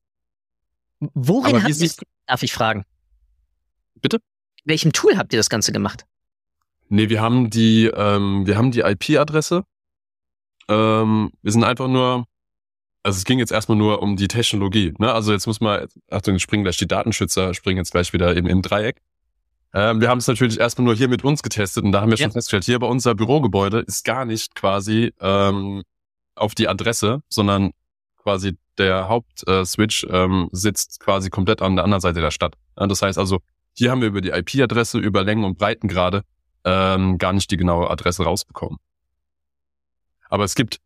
[0.99, 1.91] Worin habt ihr,
[2.25, 2.83] darf ich fragen?
[4.01, 4.19] Bitte?
[4.65, 6.05] Welchem Tool habt ihr das Ganze gemacht?
[6.89, 9.63] Nee, wir haben die, ähm, wir haben die IP-Adresse.
[10.67, 12.25] Ähm, wir sind einfach nur,
[13.05, 14.93] also es ging jetzt erstmal nur um die Technologie.
[14.97, 15.13] Ne?
[15.13, 18.47] Also jetzt muss man, Achtung, jetzt springen gleich die Datenschützer, springen jetzt gleich wieder eben
[18.47, 18.99] im Dreieck.
[19.75, 22.17] Ähm, wir haben es natürlich erstmal nur hier mit uns getestet und da haben wir
[22.17, 22.23] Ja.
[22.23, 25.83] schon festgestellt, hier bei unser Bürogebäude ist gar nicht quasi ähm,
[26.33, 27.73] auf die Adresse, sondern
[28.17, 32.55] quasi der Hauptswitch ähm, sitzt quasi komplett an der anderen Seite der Stadt.
[32.79, 33.39] Ja, das heißt also,
[33.73, 36.23] hier haben wir über die IP-Adresse, über Längen und Breitengrade
[36.63, 38.79] ähm, gar nicht die genaue Adresse rausbekommen.
[40.27, 40.79] Aber es gibt,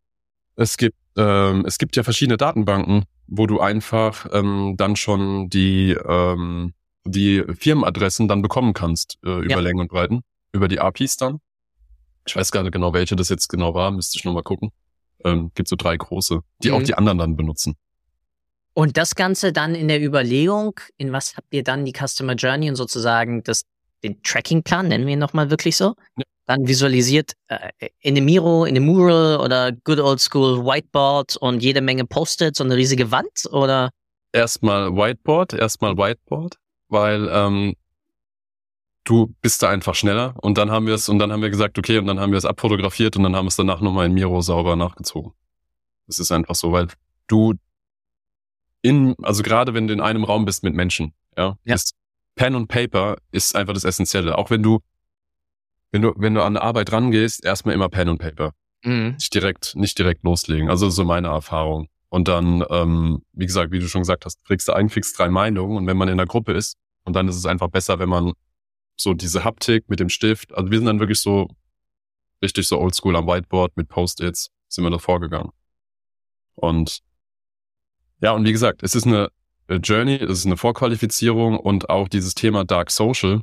[0.60, 5.92] es gibt, ähm, es gibt ja verschiedene Datenbanken, wo du einfach ähm, dann schon die,
[5.92, 9.60] ähm, die Firmenadressen dann bekommen kannst äh, über Ja.
[9.60, 10.20] Längen und Breiten,
[10.52, 11.40] über die APIs dann.
[12.26, 14.70] Ich weiß gar nicht genau, welche das jetzt genau war, müsste ich nochmal gucken.
[15.24, 16.74] Ähm, gibt so drei große, die Mhm.
[16.74, 17.76] auch die anderen dann benutzen.
[18.74, 22.68] Und das Ganze dann in der Überlegung, in was habt ihr dann die Customer Journey
[22.68, 23.62] und sozusagen das,
[24.02, 26.24] den Tracking-Plan, nennen wir ihn nochmal wirklich so, Ja.
[26.46, 31.62] dann visualisiert äh, in einem Miro, in einem Mural oder Good Old School Whiteboard und
[31.62, 33.90] jede Menge Post-its und eine riesige Wand oder?
[34.32, 36.56] erstmal Whiteboard, erstmal Whiteboard,
[36.88, 37.74] weil ähm,
[39.04, 41.78] du bist da einfach schneller und dann haben wir es und dann haben wir gesagt,
[41.78, 44.12] okay, und dann haben wir es abfotografiert und dann haben wir es danach nochmal in
[44.14, 45.32] Miro sauber nachgezogen.
[46.06, 46.88] Das ist einfach so, weil
[47.26, 47.54] du
[48.82, 51.74] in, also gerade wenn du in einem Raum bist mit Menschen, ja, Ja.
[51.74, 51.94] ist
[52.40, 54.38] Pen und Paper ist einfach das Essentielle.
[54.38, 54.80] Auch wenn du,
[55.92, 58.54] wenn du, wenn du an Arbeit rangehst, erstmal immer Pen und Paper
[59.10, 60.70] nicht direkt, nicht direkt loslegen.
[60.70, 61.88] Also so meine Erfahrung.
[62.08, 65.28] Und dann, ähm, wie gesagt, wie du schon gesagt hast, kriegst du einen fix drei
[65.28, 68.08] Meinungen und wenn man in der Gruppe ist, und dann ist es einfach besser, wenn
[68.08, 68.32] man
[68.96, 71.46] so diese Haptik mit dem Stift, also wir sind dann wirklich so
[72.42, 75.50] richtig so oldschool am Whiteboard mit Post-its, sind wir da vorgegangen.
[76.54, 77.00] Und
[78.22, 79.28] ja, und wie gesagt, es ist eine
[79.76, 83.40] Journey, es ist eine Vorqualifizierung und auch dieses Thema Dark Social.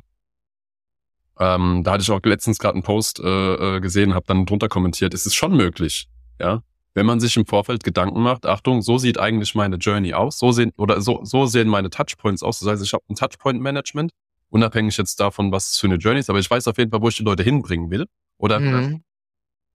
[1.40, 4.68] Ähm, da hatte ich auch letztens gerade einen Post äh, äh, gesehen, habe dann drunter
[4.68, 6.08] kommentiert, es ist schon möglich,
[6.40, 6.62] ja,
[6.94, 10.50] wenn man sich im Vorfeld Gedanken macht, Achtung, so sieht eigentlich meine Journey aus, so
[10.50, 12.58] sehen oder so, so sehen meine Touchpoints aus.
[12.58, 14.10] Das heißt, ich habe ein Touchpoint-Management,
[14.50, 17.08] unabhängig jetzt davon, was für eine Journey ist, aber ich weiß auf jeden Fall, wo
[17.08, 18.06] ich die Leute hinbringen will.
[18.38, 19.02] Oder Mhm.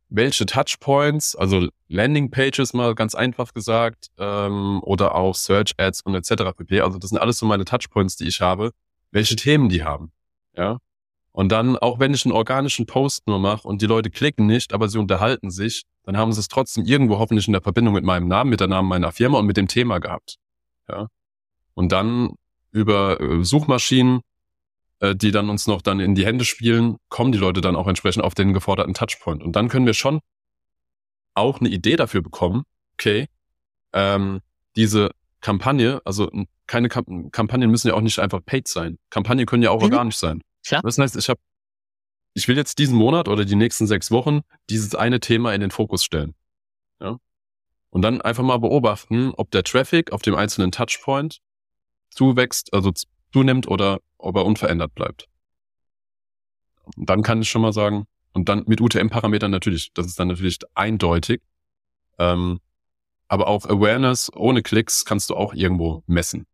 [0.10, 6.56] Welche Touchpoints, also Landingpages mal ganz einfach gesagt, ähm, oder auch Search Ads und etc.
[6.56, 6.82] pp.
[6.82, 8.72] Also das sind alles so meine Touchpoints, die ich habe,
[9.12, 10.12] welche Themen die haben.
[10.56, 10.78] Ja.
[11.32, 14.72] Und dann, auch wenn ich einen organischen Post nur mache und die Leute klicken nicht,
[14.72, 18.04] aber sie unterhalten sich, dann haben sie es trotzdem irgendwo hoffentlich in der Verbindung mit
[18.04, 20.38] meinem Namen, mit der Namen meiner Firma und mit dem Thema gehabt.
[20.88, 21.08] Ja.
[21.74, 22.36] Und dann
[22.72, 24.22] über äh, Suchmaschinen,
[25.04, 27.88] äh, die dann uns noch dann in die Hände spielen, kommen die Leute dann auch
[27.88, 29.44] entsprechend auf den geforderten Touchpoint.
[29.44, 30.22] Und dann können wir schon
[31.34, 32.64] auch eine Idee dafür bekommen,
[32.94, 33.28] okay,
[33.92, 34.40] ähm,
[34.78, 35.12] diese
[35.42, 36.32] Kampagne, also
[36.68, 38.98] keine Kam Kampagnen müssen ja auch nicht einfach paid sein.
[39.10, 39.92] Kampagnen können ja auch Mhm.
[39.92, 40.42] organisch sein.
[40.66, 40.82] Klar.
[40.84, 41.42] Das heißt, ich habe,
[42.34, 44.40] ich will jetzt diesen Monat oder die nächsten sechs Wochen
[44.70, 46.34] dieses eine Thema in den Fokus stellen.
[47.02, 47.18] Ja.
[47.90, 51.40] Und dann einfach mal beobachten, ob der Traffic auf dem einzelnen Touchpoint
[52.10, 52.94] zuwächst, also
[53.34, 55.28] zunimmt oder ob er unverändert bleibt.
[56.96, 60.28] Und dann kann ich schon mal sagen, und dann mit UTM-Parametern natürlich, das ist dann
[60.30, 61.42] natürlich eindeutig.
[62.20, 62.60] Ähm,
[63.28, 66.46] aber auch Awareness ohne Klicks kannst du auch irgendwo messen.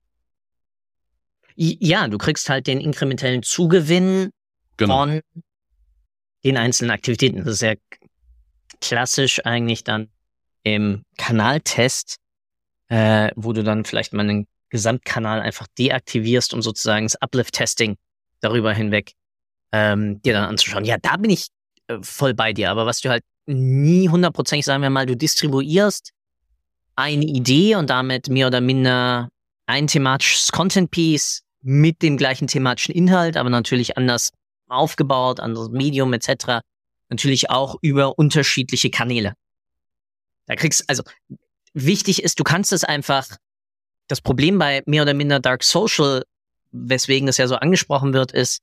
[1.55, 4.31] Ja, du kriegst halt den inkrementellen Zugewinn
[4.77, 4.99] Genau.
[4.99, 5.21] von
[6.45, 7.39] den einzelnen Aktivitäten.
[7.39, 7.73] Das ist ja
[8.79, 10.09] klassisch eigentlich dann
[10.63, 12.17] im Kanaltest,
[12.87, 17.97] äh, wo du dann vielleicht mal einen Gesamtkanal einfach deaktivierst, um sozusagen das Uplift-Testing
[18.41, 19.13] darüber hinweg
[19.71, 20.85] ähm, dir dann anzuschauen.
[20.85, 21.47] Ja, da bin ich
[21.87, 22.69] äh, voll bei dir.
[22.71, 26.11] Aber was du halt nie hundertprozentig, sagen wir mal, du distribuierst
[26.95, 29.29] eine Idee und damit mehr oder minder
[29.65, 34.31] ein thematisches Content-Piece mit dem gleichen thematischen Inhalt, aber natürlich anders
[34.67, 36.61] aufgebaut, anderes Medium etc.
[37.09, 39.33] Natürlich auch über unterschiedliche Kanäle.
[40.45, 41.03] Da kriegst also
[41.73, 43.27] wichtig ist, du kannst es einfach.
[44.09, 46.23] Das Problem bei mehr oder minder Dark Social,
[46.71, 48.59] weswegen das ja so angesprochen wird, ist,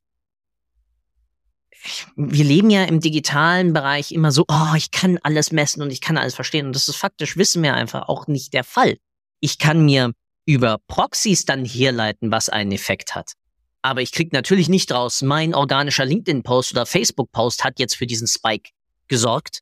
[2.15, 6.01] wir leben ja im digitalen Bereich immer so, oh, ich kann alles messen und ich
[6.01, 6.67] kann alles verstehen.
[6.67, 8.97] Und das ist faktisch, wissen wir einfach auch nicht der Fall.
[9.39, 10.11] Ich kann mir
[10.45, 13.33] über Proxys dann herleiten, was einen Effekt hat.
[13.81, 18.27] Aber ich krieg natürlich nicht raus, mein organischer LinkedIn-Post oder Facebook-Post hat jetzt für diesen
[18.27, 18.71] Spike
[19.07, 19.59] gesorgt.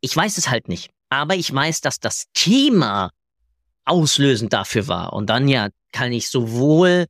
[0.00, 0.90] Ich weiß es halt nicht.
[1.08, 3.10] Aber ich weiß, dass das Thema
[3.84, 5.12] auslösend dafür war.
[5.12, 7.06] Und dann ja, kann ich sowohl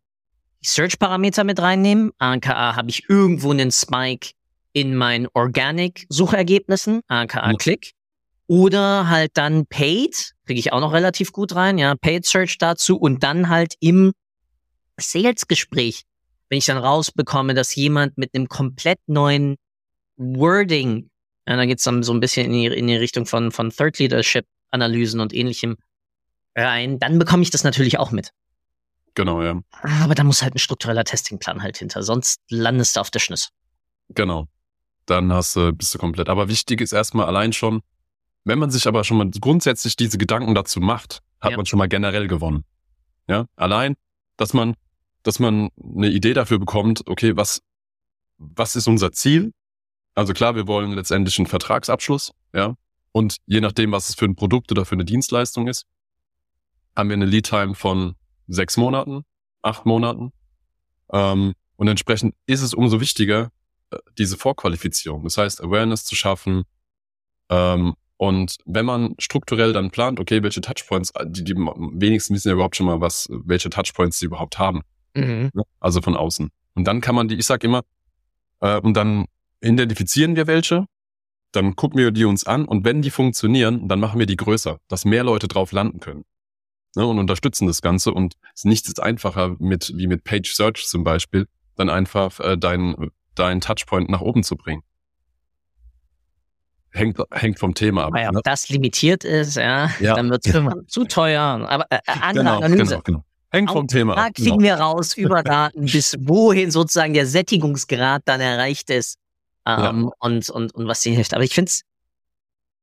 [0.62, 2.12] die Search-Parameter mit reinnehmen.
[2.18, 4.30] ANKA habe ich irgendwo einen Spike
[4.72, 7.58] in meinen Organic-Suchergebnissen, aka mhm.
[7.58, 7.92] Click.
[8.46, 12.98] Oder halt dann Paid, kriege ich auch noch relativ gut rein, ja, Paid Search dazu
[12.98, 14.12] und dann halt im
[14.98, 16.02] Sales-Gespräch,
[16.48, 19.56] wenn ich dann rausbekomme, dass jemand mit einem komplett neuen
[20.16, 21.10] Wording,
[21.48, 23.98] ja, da geht's dann so ein bisschen in die, in die Richtung von, von Third
[23.98, 25.76] Leadership Analysen und ähnlichem
[26.55, 28.31] rein, dann bekomme ich das natürlich auch mit.
[29.14, 29.61] Genau, ja.
[30.03, 33.51] Aber da muss halt ein struktureller Testingplan halt hinter, sonst landest du auf der Schnüss.
[34.09, 34.49] Genau.
[35.07, 36.29] Dann hast du, bist du komplett.
[36.29, 37.83] Aber wichtig ist erstmal allein schon,
[38.45, 41.57] wenn man sich aber schon mal grundsätzlich diese Gedanken dazu macht, hat ja.
[41.57, 42.64] man schon mal generell gewonnen.
[43.29, 43.97] Ja, allein,
[44.37, 44.75] dass man,
[45.23, 47.62] dass man eine Idee dafür bekommt, okay, was,
[48.38, 49.53] was ist unser Ziel?
[50.14, 52.75] Also klar, wir wollen letztendlich einen Vertragsabschluss, ja.
[53.12, 55.87] Und je nachdem, was es für ein Produkt oder für eine Dienstleistung ist,
[56.96, 58.14] haben wir eine Lead-Time von
[58.46, 59.24] sechs Monaten,
[59.62, 60.33] acht Monaten.
[61.12, 63.50] Ähm, und entsprechend ist es umso wichtiger,
[63.90, 65.24] äh, diese Vorqualifizierung.
[65.24, 66.64] Das heißt, Awareness zu schaffen.
[67.50, 72.48] Ähm, und wenn man strukturell dann plant, okay, welche Touchpoints, äh, die, die wenigsten wissen
[72.48, 74.83] ja überhaupt schon mal, was, welche Touchpoints sie überhaupt haben.
[75.14, 75.50] Mhm.
[75.80, 76.50] Also von außen.
[76.74, 77.83] Und dann kann man die, ich sag immer,
[78.61, 79.26] äh, und dann
[79.61, 80.87] identifizieren wir welche,
[81.52, 84.78] dann gucken wir die uns an und wenn die funktionieren, dann machen wir die größer,
[84.88, 86.24] dass mehr Leute drauf landen können
[86.96, 88.12] ne, und unterstützen das Ganze.
[88.12, 93.11] Und nichts ist einfacher mit, wie mit Page Search zum Beispiel, dann einfach äh, dein,
[93.35, 94.83] dein Touchpoint nach oben zu bringen.
[96.92, 98.12] Hängt, hängt vom Thema ab.
[98.16, 98.40] Ja, ne?
[98.44, 100.14] das limitiert ist, ja, ja.
[100.14, 100.54] dann wird es
[100.87, 101.42] zu teuer.
[101.68, 102.85] Aber äh, andere genau, Analyse.
[102.85, 103.24] Genau, genau.
[103.50, 104.18] Hängt vom Thema ab.
[104.18, 104.62] Da kriegen genau.
[104.62, 109.18] wir raus über Daten, bis wohin sozusagen der Sättigungsgrad dann erreicht ist
[109.66, 111.35] ähm, und, und, und was dir hilft.
[111.35, 111.83] Aber ich finde es,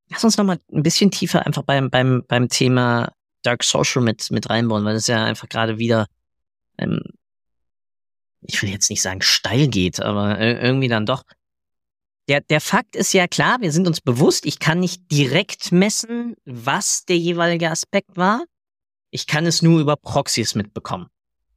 [0.09, 4.49] lass uns nochmal ein bisschen tiefer einfach beim, beim, beim Thema Dark Social mit, mit
[4.49, 6.07] reinbauen, weil es ja einfach gerade wieder,
[6.77, 7.01] ähm,
[8.41, 11.23] ich will jetzt nicht sagen steil geht, aber irgendwie dann doch.
[12.27, 16.35] Der, der Fakt ist ja klar, wir sind uns bewusst, ich kann nicht direkt messen,
[16.45, 18.45] was der jeweilige Aspekt war.
[19.09, 21.07] Ich kann es nur über Proxys mitbekommen.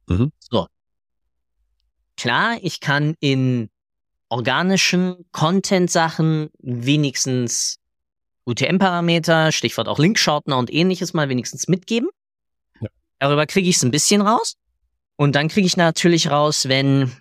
[0.07, 0.31] Mhm.
[0.39, 0.67] So.
[2.17, 3.69] Klar, ich kann in
[4.29, 7.77] organischen Content-Sachen wenigstens
[8.45, 12.09] UTM-Parameter, Stichwort auch Linkshortener und ähnliches mal wenigstens mitgeben.
[12.79, 12.89] Ja.
[13.19, 14.55] Darüber kriege ich es ein bisschen raus.
[15.17, 17.11] Und dann kriege ich natürlich raus, wenn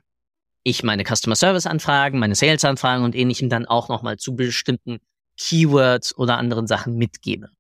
[0.65, 4.99] ich meine Customer Service Anfragen, meine Sales Anfragen und ähnlichem dann auch nochmal zu bestimmten
[5.37, 7.51] Keywords oder anderen Sachen mitgebe.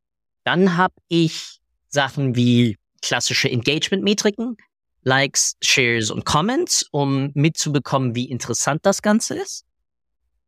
[0.44, 4.57] Dann habe ich Sachen wie klassische Engagement-Metriken,
[5.03, 9.64] Likes, Shares und Comments, um mitzubekommen, wie interessant das Ganze ist.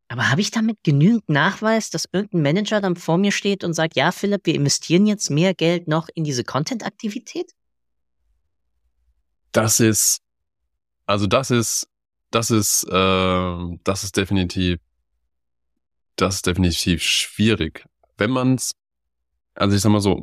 [0.09, 3.97] Aber habe ich damit genügend Nachweis, dass irgendein Manager dann vor mir steht und sagt,
[3.97, 7.53] ja, Philipp, wir investieren jetzt mehr Geld noch in diese Content-Aktivität?
[9.51, 10.21] Das ist,
[11.07, 11.89] also das ist,
[12.31, 14.79] das ist, äh, das ist definitiv,
[16.15, 17.85] das ist definitiv schwierig.
[18.17, 18.73] Wenn man's,
[19.55, 20.23] also ich sag mal so,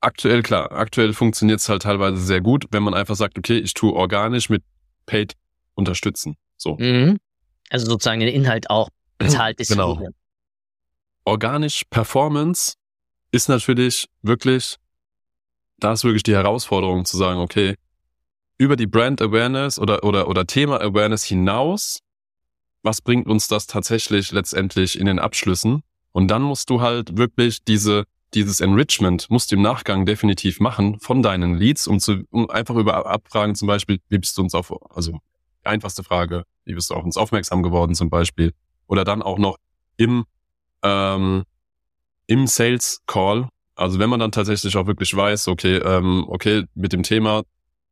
[0.00, 3.74] aktuell, klar, aktuell funktioniert es halt teilweise sehr gut, wenn man einfach sagt, okay, ich
[3.74, 4.64] tue organisch mit
[5.06, 5.34] Paid
[5.74, 6.36] unterstützen.
[6.56, 6.76] So.
[6.76, 7.18] Mhm.
[7.70, 8.88] Also sozusagen den Inhalt auch
[9.18, 10.00] bezahlt Genau.
[11.24, 12.74] Organisch Performance
[13.32, 14.76] ist natürlich wirklich,
[15.78, 17.74] da ist wirklich die Herausforderung zu sagen, okay,
[18.58, 22.00] über die Brand Awareness oder, oder, oder Thema Awareness hinaus,
[22.82, 25.82] was bringt uns das tatsächlich letztendlich in den Abschlüssen?
[26.12, 30.98] Und dann musst du halt wirklich diese, dieses Enrichment musst du im Nachgang definitiv machen
[31.00, 34.54] von deinen Leads, um zu, um einfach über Abfragen zum Beispiel, wie bist du uns
[34.54, 35.18] auf, also
[35.64, 38.52] einfachste Frage, wie bist du auf uns aufmerksam geworden zum Beispiel?
[38.86, 39.58] Oder dann auch noch
[39.96, 40.24] im,
[40.82, 41.44] ähm,
[42.26, 43.48] im Sales Call.
[43.74, 47.42] Also wenn man dann tatsächlich auch wirklich weiß, okay, ähm, okay, mit dem Thema,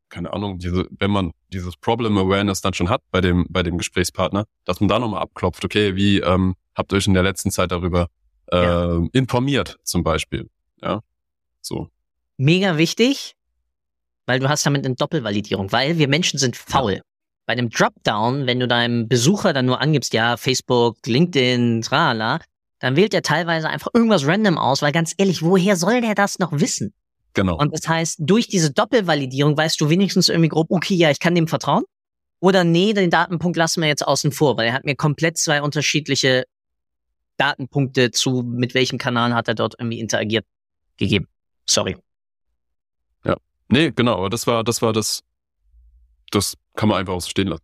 [0.09, 3.77] keine Ahnung, diese, wenn man dieses Problem Awareness dann schon hat bei dem, bei dem
[3.79, 7.51] Gesprächspartner, dass man da nochmal abklopft, okay, wie ähm, habt ihr euch in der letzten
[7.51, 8.09] Zeit darüber
[8.51, 9.03] äh, ja.
[9.13, 10.49] informiert, zum Beispiel.
[10.81, 11.01] Ja.
[11.61, 11.89] So.
[12.37, 13.37] Mega wichtig,
[14.27, 16.95] weil du hast damit eine Doppelvalidierung, weil wir Menschen sind faul.
[16.95, 17.03] Ja
[17.47, 22.41] bei einem Dropdown, wenn du deinem Besucher dann nur angibst, ja, Facebook, LinkedIn, trala,
[22.79, 26.39] dann wählt er teilweise einfach irgendwas random aus, weil ganz ehrlich, woher soll der das
[26.39, 26.93] noch wissen?
[27.35, 27.57] Genau.
[27.57, 31.35] Und das heißt, durch diese Doppelvalidierung weißt du wenigstens irgendwie grob, okay, ja, ich kann
[31.35, 31.85] dem vertrauen.
[32.41, 35.63] Oder nee, den Datenpunkt lassen wir jetzt außen vor, weil er hat mir komplett zwei
[35.63, 36.45] unterschiedliche
[37.37, 40.47] Datenpunkte zu, mit welchem Kanal hat er dort irgendwie interagiert,
[40.97, 41.27] gegeben.
[41.67, 41.97] Sorry.
[43.25, 43.37] Ja.
[43.69, 45.23] Nee, genau, aber das war, das war das,
[46.35, 47.63] das kann man einfach auch so stehen lassen.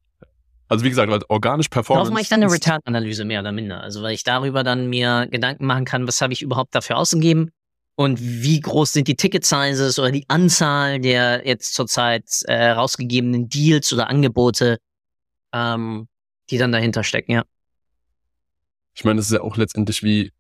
[0.68, 2.04] Also wie gesagt, weil organisch Performance.
[2.04, 3.80] Darauf mache ich dann eine Return-Analyse mehr oder minder.
[3.80, 7.50] Also weil ich darüber dann mir Gedanken machen kann, was habe ich überhaupt dafür ausgegeben
[7.96, 13.92] und wie groß sind die Ticket-Sizes oder die Anzahl der jetzt zurzeit äh, rausgegebenen Deals
[13.92, 14.78] oder Angebote,
[15.52, 16.06] ähm,
[16.50, 17.42] die dann dahinter stecken, ja.
[18.94, 20.30] Ich meine, es ist ja auch letztendlich wie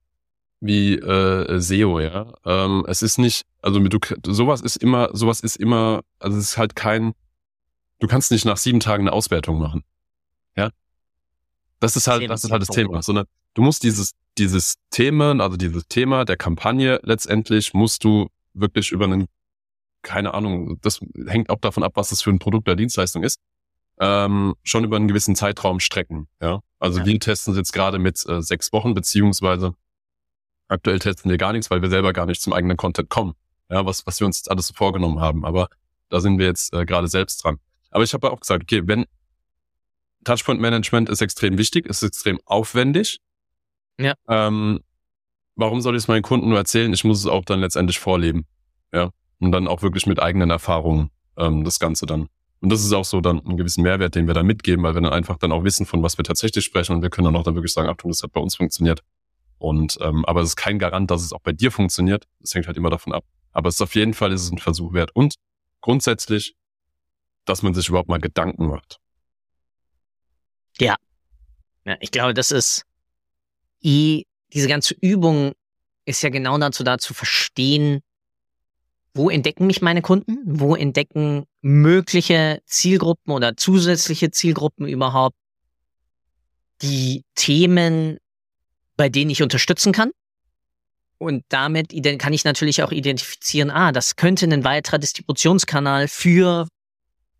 [0.60, 2.32] wie äh, SEO, ja.
[2.44, 6.58] Ähm, es ist nicht, also du, sowas ist immer, sowas ist immer, also es ist
[6.58, 7.14] halt kein,
[8.00, 9.84] du kannst nicht nach sieben Tagen eine Auswertung machen.
[10.56, 10.70] Ja.
[11.78, 13.02] Das ist halt, das ist halt das Thema.
[13.02, 18.90] Sondern du musst dieses, dieses Themen, also dieses Thema der Kampagne letztendlich musst du wirklich
[18.90, 19.26] über einen,
[20.02, 23.38] keine Ahnung, das hängt auch davon ab, was das für ein Produkt oder Dienstleistung ist,
[24.00, 26.26] ähm, schon über einen gewissen Zeitraum strecken.
[26.40, 26.60] Ja.
[26.78, 27.06] Also ja.
[27.06, 29.74] wir testen es jetzt gerade mit äh, sechs Wochen, beziehungsweise
[30.68, 33.34] aktuell testen wir gar nichts, weil wir selber gar nicht zum eigenen Content kommen.
[33.68, 35.44] Ja, was, was wir uns jetzt alles so vorgenommen haben.
[35.44, 35.68] Aber
[36.08, 37.58] da sind wir jetzt äh, gerade selbst dran.
[37.90, 39.04] Aber ich habe auch gesagt, okay, wenn
[40.24, 43.20] Touchpoint Management ist extrem wichtig, ist extrem aufwendig.
[43.98, 44.14] Ja.
[44.28, 44.80] Ähm,
[45.56, 46.92] warum soll ich es meinen Kunden nur erzählen?
[46.92, 48.46] Ich muss es auch dann letztendlich vorleben.
[48.92, 49.10] Ja.
[49.38, 52.28] Und dann auch wirklich mit eigenen Erfahrungen ähm, das Ganze dann.
[52.60, 55.00] Und das ist auch so dann ein gewissen Mehrwert, den wir da mitgeben, weil wir
[55.00, 57.42] dann einfach dann auch wissen, von was wir tatsächlich sprechen und wir können dann auch
[57.42, 59.02] dann wirklich sagen, Achtung, das hat bei uns funktioniert.
[59.58, 62.26] Und ähm, aber es ist kein Garant, dass es auch bei dir funktioniert.
[62.40, 63.24] Das hängt halt immer davon ab.
[63.52, 65.10] Aber es ist auf jeden Fall ist es ein Versuch wert.
[65.14, 65.34] Und
[65.80, 66.54] grundsätzlich,
[67.50, 68.98] dass man sich überhaupt mal Gedanken macht.
[70.78, 70.96] Ja.
[71.84, 72.84] Ja, ich glaube, das ist
[73.84, 75.52] i, diese ganze Übung
[76.04, 78.00] ist ja genau dazu da zu verstehen,
[79.12, 80.38] wo entdecken mich meine Kunden?
[80.44, 85.36] Wo entdecken mögliche Zielgruppen oder zusätzliche Zielgruppen überhaupt
[86.80, 88.18] die Themen,
[88.96, 90.12] bei denen ich unterstützen kann?
[91.18, 96.66] Und damit kann ich natürlich auch identifizieren, ah, das könnte ein weiterer Distributionskanal für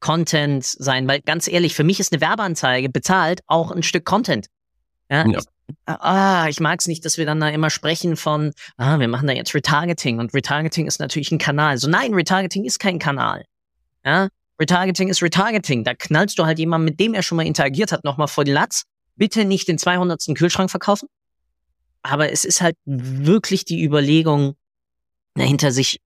[0.01, 4.47] Content sein, weil ganz ehrlich, für mich ist eine Werbeanzeige bezahlt auch ein Stück Content.
[5.11, 5.39] Ja, ja.
[5.39, 5.45] Ich,
[5.87, 9.27] ah, ich mag es nicht, dass wir dann da immer sprechen von, ah, wir machen
[9.27, 11.79] da jetzt Retargeting und Retargeting ist natürlich ein Kanal.
[11.79, 13.45] So nein, Retargeting ist kein Kanal.
[14.05, 14.29] Ja,
[14.61, 15.85] Retargeting ist Retargeting.
[15.85, 18.53] Da knallst du halt jemanden, mit dem er schon mal interagiert hat, nochmal vor die
[18.53, 18.85] Latz.
[19.17, 20.23] Bitte nicht den 200.
[20.35, 21.09] Kühlschrank verkaufen.
[22.03, 24.55] Aber es ist halt wirklich die Überlegung
[25.35, 26.01] dahinter, sich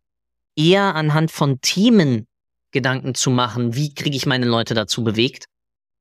[0.56, 2.26] eher anhand von Themen
[2.74, 5.46] Gedanken zu machen, wie kriege ich meine Leute dazu bewegt,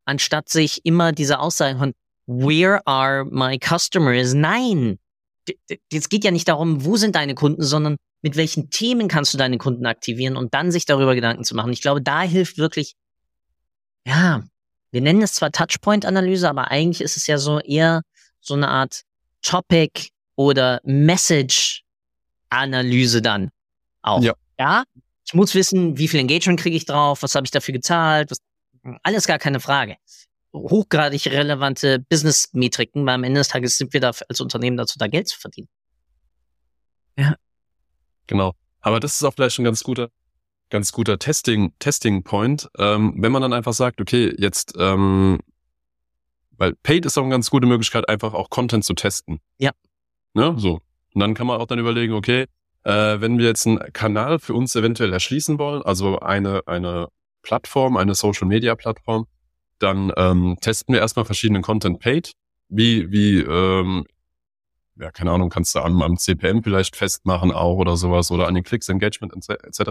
[0.05, 1.93] anstatt sich immer diese Aussage von
[2.25, 4.33] Where are my customers?
[4.33, 4.97] Nein,
[5.91, 9.37] es geht ja nicht darum, wo sind deine Kunden, sondern mit welchen Themen kannst du
[9.37, 11.73] deine Kunden aktivieren und dann sich darüber Gedanken zu machen.
[11.73, 12.93] Ich glaube, da hilft wirklich,
[14.07, 14.43] ja,
[14.91, 18.03] wir nennen es zwar Touchpoint-Analyse, aber eigentlich ist es ja so eher
[18.39, 19.01] so eine Art
[19.41, 23.49] Topic oder Message-Analyse dann
[24.01, 24.23] auch.
[24.23, 24.33] Ja.
[24.57, 24.85] ja,
[25.25, 28.39] ich muss wissen, wie viel Engagement kriege ich drauf, was habe ich dafür gezahlt, was,
[29.03, 29.97] alles gar keine Frage.
[30.53, 35.07] Hochgradig relevante Business-Metriken, weil am Ende des Tages sind wir da als Unternehmen dazu, da
[35.07, 35.67] Geld zu verdienen.
[37.17, 37.35] Ja.
[38.27, 38.53] Genau.
[38.81, 40.09] Aber das ist auch vielleicht ein ganz guter,
[40.69, 45.39] ganz guter Testing, Testing Point, ähm, wenn man dann einfach sagt, okay, jetzt, ähm,
[46.51, 49.39] weil Paid ist auch eine ganz gute Möglichkeit, einfach auch Content zu testen.
[49.57, 49.71] Ja.
[50.33, 50.81] Ne, so.
[51.13, 52.47] Und dann kann man auch dann überlegen, okay,
[52.83, 57.07] äh, wenn wir jetzt einen Kanal für uns eventuell erschließen wollen, also eine, eine
[57.41, 59.25] Plattform, eine Social Media Plattform,
[59.79, 62.33] dann ähm, testen wir erstmal verschiedene Content Paid,
[62.69, 64.05] wie, wie, ähm,
[64.97, 68.53] ja, keine Ahnung, kannst du am, am CPM vielleicht festmachen auch oder sowas oder an
[68.53, 69.81] den Klicks, Engagement etc.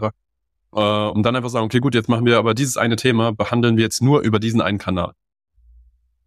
[0.74, 3.76] Äh, und dann einfach sagen, okay, gut, jetzt machen wir aber dieses eine Thema, behandeln
[3.76, 5.12] wir jetzt nur über diesen einen Kanal.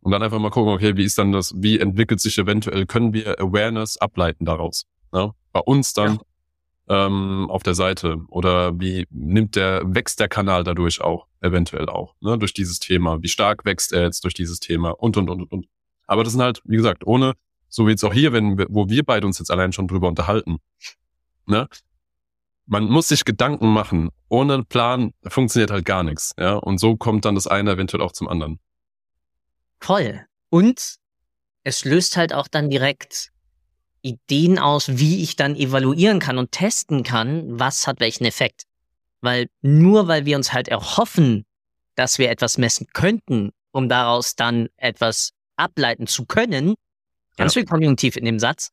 [0.01, 3.13] Und dann einfach mal gucken, okay, wie ist dann das, wie entwickelt sich eventuell, können
[3.13, 4.85] wir Awareness ableiten daraus?
[5.11, 5.33] Ne?
[5.51, 6.19] Bei uns dann ja
[6.87, 8.21] ähm, auf der Seite?
[8.29, 13.21] Oder wie nimmt der, wächst der Kanal dadurch auch, eventuell auch, ne, durch dieses Thema?
[13.21, 14.91] Wie stark wächst er jetzt durch dieses Thema?
[14.91, 15.67] Und, und, und, und, und.
[16.07, 17.33] Aber das sind halt, wie gesagt, ohne,
[17.69, 20.57] so wie jetzt auch hier, wenn wo wir beide uns jetzt allein schon drüber unterhalten,
[21.45, 21.67] ne?
[22.67, 24.09] Man muss sich Gedanken machen.
[24.27, 26.53] Ohne Plan funktioniert halt gar nichts, ja?
[26.53, 28.59] Und so kommt dann das eine eventuell auch zum anderen.
[29.79, 30.25] Voll.
[30.49, 30.95] Und
[31.63, 33.31] es löst halt auch dann direkt
[34.05, 38.63] Ideen aus, wie ich dann evaluieren kann und testen kann, was hat welchen Effekt.
[39.21, 41.45] Weil nur weil wir uns halt erhoffen,
[41.95, 46.75] dass wir etwas messen könnten, um daraus dann etwas ableiten zu können,
[47.35, 47.61] ganz ja.
[47.61, 48.69] viel Konjunktiv in dem Satz,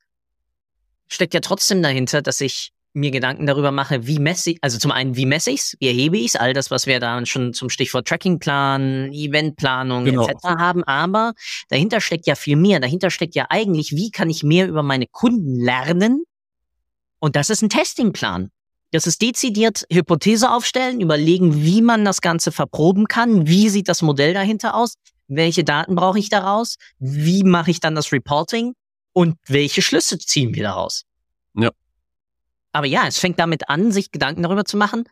[1.09, 4.91] steckt ja trotzdem dahinter, dass ich mir Gedanken darüber mache, wie messe ich, also zum
[4.91, 8.07] einen, wie messe ich's, wie erhebe ich's, all das, was wir da schon zum Stichwort
[8.07, 10.27] Trackingplan, Eventplanung genau.
[10.27, 10.45] etc.
[10.45, 11.33] haben, aber
[11.69, 12.81] dahinter steckt ja viel mehr.
[12.81, 16.25] Dahinter steckt ja eigentlich, wie kann ich mehr über meine Kunden lernen?
[17.19, 18.51] Und das ist ein Testingplan.
[18.91, 24.03] Das ist dezidiert Hypothese aufstellen, überlegen, wie man das Ganze verproben kann, wie sieht das
[24.03, 24.95] Modell dahinter aus,
[25.29, 28.75] welche Daten brauche ich daraus, wie mache ich dann das Reporting
[29.15, 31.05] und welche Schlüsse ziehen wir daraus.
[31.55, 31.71] Ja.
[32.73, 35.05] Aber ja, es fängt damit an, sich Gedanken darüber zu machen,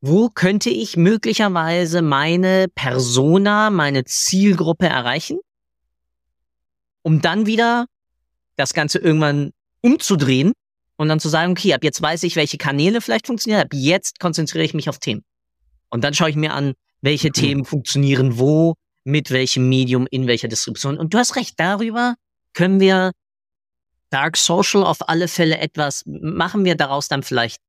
[0.00, 5.38] wo könnte ich möglicherweise meine Persona, meine Zielgruppe erreichen,
[7.02, 7.86] um dann wieder
[8.56, 10.52] das Ganze irgendwann umzudrehen
[10.96, 14.18] und dann zu sagen, okay, ab jetzt weiß ich, welche Kanäle vielleicht funktionieren, ab jetzt
[14.18, 15.22] konzentriere ich mich auf Themen.
[15.90, 17.32] Und dann schaue ich mir an, welche mhm.
[17.32, 20.98] Themen funktionieren wo, mit welchem Medium, in welcher Distribution.
[20.98, 22.14] Und du hast recht, darüber
[22.54, 23.12] können wir
[24.12, 27.60] Dark Social auf alle Fälle etwas, machen wir daraus dann vielleicht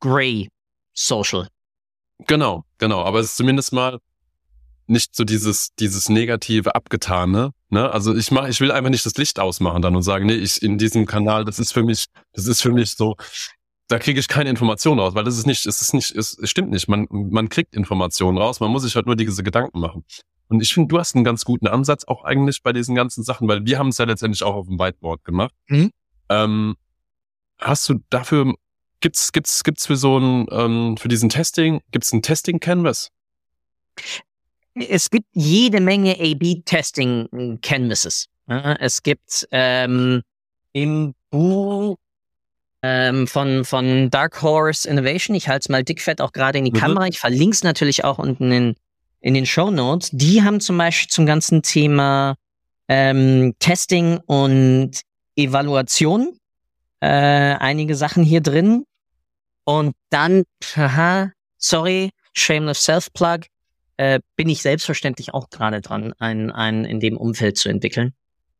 [0.00, 0.48] Gray
[0.92, 1.48] Social.
[2.26, 3.02] Genau, genau.
[3.02, 3.98] Aber es ist zumindest mal
[4.86, 7.52] nicht so dieses, dieses negative, abgetane.
[7.70, 7.90] Ne?
[7.90, 10.62] Also ich mach, ich will einfach nicht das Licht ausmachen dann und sagen, nee, ich
[10.62, 13.16] in diesem Kanal, das ist für mich, das ist für mich so,
[13.88, 16.50] da kriege ich keine Informationen raus, weil das ist nicht, es ist nicht, es, es
[16.50, 16.88] stimmt nicht.
[16.88, 20.04] Man, man kriegt Informationen raus, man muss sich halt nur diese Gedanken machen.
[20.52, 23.48] Und ich finde, du hast einen ganz guten Ansatz auch eigentlich bei diesen ganzen Sachen,
[23.48, 25.54] weil wir haben es ja letztendlich auch auf dem Whiteboard gemacht.
[25.68, 25.90] Mhm.
[26.28, 26.76] Ähm,
[27.58, 28.54] hast du dafür,
[29.00, 33.08] gibt's, gibt's, gibt's für so ein, ähm, für diesen Testing, gibt's ein Testing Canvas?
[34.74, 38.26] Es gibt jede Menge A-B-Testing Canvases.
[38.78, 40.22] Es gibt ähm,
[40.72, 41.96] im Buch
[42.82, 46.72] ähm, von, von Dark Horse Innovation, ich halte es mal dickfett auch gerade in die
[46.72, 46.76] mhm.
[46.76, 48.74] Kamera, ich verlinke es natürlich auch unten in,
[49.22, 50.10] in den Show Notes.
[50.12, 52.36] Die haben zum Beispiel zum ganzen Thema
[52.88, 55.00] ähm, Testing und
[55.36, 56.36] Evaluation
[57.00, 58.84] äh, einige Sachen hier drin.
[59.64, 60.42] Und dann,
[60.76, 63.46] haha, sorry, shameless self-plug,
[63.96, 68.12] äh, bin ich selbstverständlich auch gerade dran, einen, einen in dem Umfeld zu entwickeln,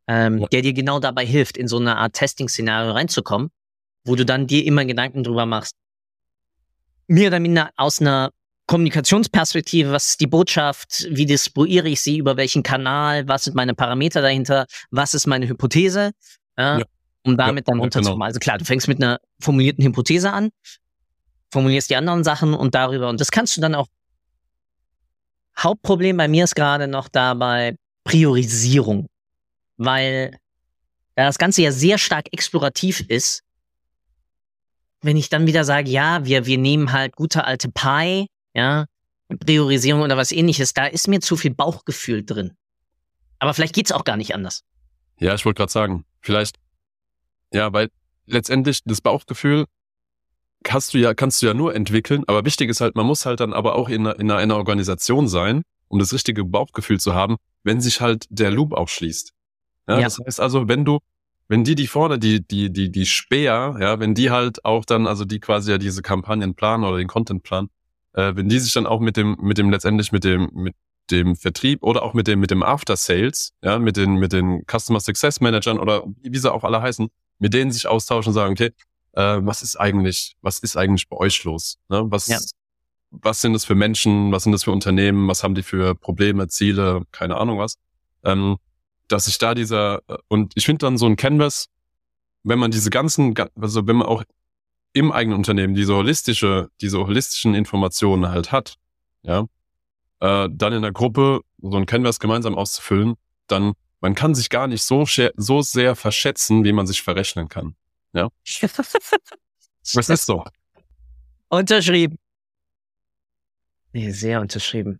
[0.07, 0.47] ähm, ja.
[0.49, 3.51] der dir genau dabei hilft, in so eine Art Testing-Szenario reinzukommen,
[4.05, 5.75] wo du dann dir immer Gedanken drüber machst.
[7.09, 8.31] Mir oder minder aus einer
[8.73, 13.75] Kommunikationsperspektive, was ist die Botschaft, wie distribuiere ich sie, über welchen Kanal, was sind meine
[13.75, 16.13] Parameter dahinter, was ist meine Hypothese,
[16.57, 16.83] äh, ja.
[17.23, 18.21] um damit ja, dann runterzukommen.
[18.21, 18.25] Genau.
[18.25, 20.53] Also klar, du fängst mit einer formulierten Hypothese an,
[21.51, 23.89] formulierst die anderen Sachen und darüber, und das kannst du dann auch
[25.59, 29.07] Hauptproblem bei mir ist gerade noch dabei Priorisierung,
[29.77, 30.39] weil
[31.15, 33.43] da das Ganze ja sehr stark explorativ ist.
[35.03, 38.87] Wenn ich dann wieder sage, ja, wir, wir nehmen halt gute alte Pi, ja,
[39.39, 42.53] Priorisierung oder was ähnliches, da ist mir zu viel Bauchgefühl drin.
[43.39, 44.63] Aber vielleicht geht's auch gar nicht anders.
[45.19, 46.59] Ja, ich wollte gerade sagen, vielleicht,
[47.53, 47.91] ja, weil
[48.27, 49.67] letztendlich das Bauchgefühl
[50.69, 53.41] hast du ja, kannst du ja nur entwickeln, aber wichtig ist halt, man muss halt
[53.41, 57.81] dann aber auch in, in einer Organisation sein, um das richtige Bauchgefühl zu haben, wenn
[57.81, 59.33] sich halt der Loop auch schließt.
[59.89, 60.05] Ja, ja.
[60.05, 61.01] Das heißt also, wenn du,
[61.49, 65.07] wenn die, die vorne, die, die, die, die Speer, ja, wenn die halt auch dann,
[65.07, 67.69] also die quasi ja diese Kampagnen planen oder den Content planen,
[68.15, 70.75] äh, wenn die sich dann auch mit dem, mit dem letztendlich mit dem, mit
[71.11, 74.65] dem Vertrieb oder auch mit dem, mit dem After Sales, ja, mit den, mit den
[74.67, 77.09] Customer Success Managern oder wie sie auch alle heißen,
[77.39, 78.71] mit denen sich austauschen und sagen, okay,
[79.13, 81.79] äh, was ist eigentlich, was ist eigentlich bei euch los?
[81.89, 82.05] Ne?
[82.07, 82.39] Was, ja.
[83.11, 84.33] was sind das für Menschen?
[84.33, 85.29] Was sind das für Unternehmen?
[85.29, 87.03] Was haben die für Probleme, Ziele?
[87.11, 87.77] Keine Ahnung was.
[88.25, 88.57] Ähm,
[89.09, 91.67] dass ich da dieser, äh, und ich finde dann so ein Canvas,
[92.45, 94.25] wenn man diese ganzen, also wenn man auch
[94.93, 98.77] im eigenen Unternehmen diese holistische, diese holistischen Informationen halt hat,
[99.23, 99.47] ja,
[100.21, 103.15] äh, dann in der Gruppe so ein Canvas gemeinsam auszufüllen,
[103.47, 107.77] dann man kann sich gar nicht so, so sehr verschätzen, wie man sich verrechnen kann.
[108.13, 108.29] Ja.
[109.95, 110.45] Was ist so?
[111.49, 112.19] Unterschrieben.
[113.93, 114.99] Nee, sehr unterschrieben.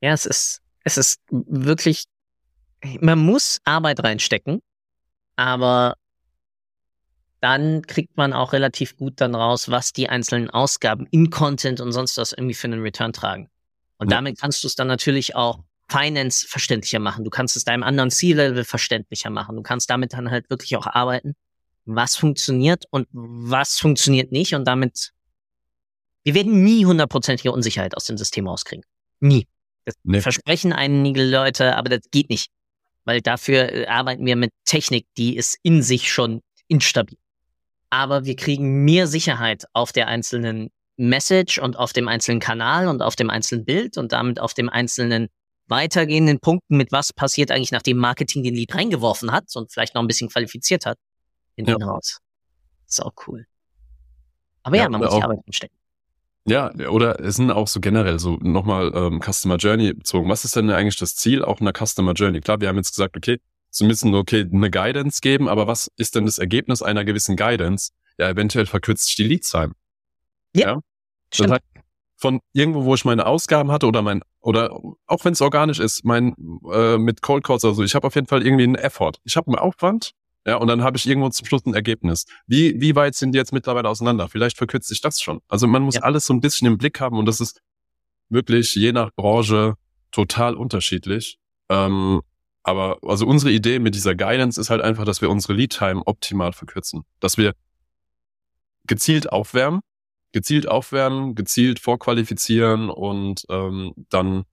[0.00, 2.04] Ja, es ist, es ist wirklich,
[3.00, 4.60] man muss Arbeit reinstecken,
[5.36, 5.96] aber
[7.40, 11.92] dann kriegt man auch relativ gut dann raus, was die einzelnen Ausgaben in Content und
[11.92, 13.48] sonst was irgendwie für einen Return tragen.
[13.98, 14.16] Und ja.
[14.16, 17.24] damit kannst du es dann natürlich auch Finance verständlicher machen.
[17.24, 19.56] Du kannst es deinem anderen C-Level verständlicher machen.
[19.56, 21.34] Du kannst damit dann halt wirklich auch arbeiten
[21.86, 25.12] was funktioniert und was funktioniert nicht und damit,
[26.24, 28.84] wir werden nie hundertprozentige Unsicherheit aus dem System rauskriegen.
[29.20, 29.46] Nie.
[29.84, 30.20] Das nee.
[30.20, 32.50] versprechen einige Leute, aber das geht nicht.
[33.04, 37.16] Weil dafür äh, arbeiten wir mit Technik, die ist in sich schon instabil.
[37.90, 43.02] Aber wir kriegen mehr Sicherheit auf der einzelnen Message und auf dem einzelnen Kanal und
[43.02, 45.28] auf dem einzelnen Bild und damit auf dem einzelnen
[45.68, 50.02] weitergehenden Punkten mit was passiert eigentlich, nachdem Marketing den Lead reingeworfen hat und vielleicht noch
[50.02, 50.98] ein bisschen qualifiziert hat
[51.56, 51.76] in ja.
[51.84, 52.18] Haus.
[52.88, 53.46] Ist auch cool.
[54.62, 55.74] Aber ja, ja man muss die Arbeit einstecken.
[56.48, 60.28] Ja, oder es sind auch so generell so nochmal ähm, Customer Journey bezogen.
[60.28, 62.40] Was ist denn eigentlich das Ziel auch einer Customer Journey?
[62.40, 63.40] Klar, wir haben jetzt gesagt, okay,
[63.76, 67.90] sie müssen okay eine Guidance geben, aber was ist denn das Ergebnis einer gewissen Guidance?
[68.18, 69.72] ja, eventuell verkürzt sich die Lead-Time.
[70.54, 70.80] Ja, ja?
[71.32, 71.50] stimmt.
[71.50, 71.64] Das heißt,
[72.18, 74.70] von irgendwo, wo ich meine Ausgaben hatte oder mein, oder
[75.06, 76.34] auch wenn es organisch ist, mein
[76.72, 79.12] äh, mit Cold Calls oder so, ich habe auf jeden Fall irgendwie einen Effort.
[79.24, 80.12] Ich habe einen Aufwand,
[80.46, 82.24] ja, und dann habe ich irgendwo zum Schluss ein Ergebnis.
[82.46, 84.28] Wie, wie weit sind die jetzt mittlerweile auseinander?
[84.28, 85.40] Vielleicht verkürzt sich das schon.
[85.48, 86.02] Also man muss Ja.
[86.02, 87.60] alles so ein bisschen im Blick haben und das ist
[88.30, 89.74] wirklich je nach Branche
[90.10, 91.38] total unterschiedlich.
[91.68, 92.22] Ähm,
[92.66, 96.02] aber also unsere Idee mit dieser Guidance ist halt einfach, dass wir unsere Lead Time
[96.04, 97.04] optimal verkürzen.
[97.20, 97.54] Dass wir
[98.88, 99.82] gezielt aufwärmen,
[100.32, 104.44] gezielt aufwärmen, gezielt vorqualifizieren und ähm, dann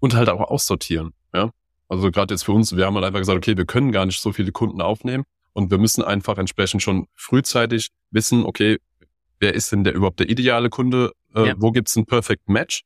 [0.00, 1.12] und halt auch aussortieren.
[1.32, 1.52] Ja,
[1.88, 4.20] also gerade jetzt für uns, wir haben halt einfach gesagt, okay, wir können gar nicht
[4.20, 8.78] so viele Kunden aufnehmen und wir müssen einfach entsprechend schon frühzeitig wissen, okay,
[9.38, 11.12] wer ist denn der überhaupt der ideale Kunde?
[11.36, 11.54] Äh, Ja.
[11.56, 12.82] Wo gibt's ein Perfect Match,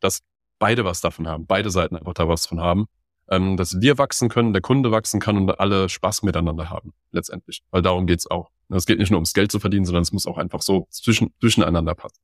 [0.00, 0.20] dass
[0.58, 2.84] beide was davon haben, beide Seiten einfach da was von haben,
[3.28, 7.62] ähm, dass wir wachsen können, der Kunde wachsen kann und alle Spaß miteinander haben letztendlich,
[7.70, 8.50] weil darum geht's auch.
[8.68, 11.32] Es geht nicht nur ums Geld zu verdienen, sondern es muss auch einfach so zwischen,
[11.40, 12.20] zwischeneinander passen.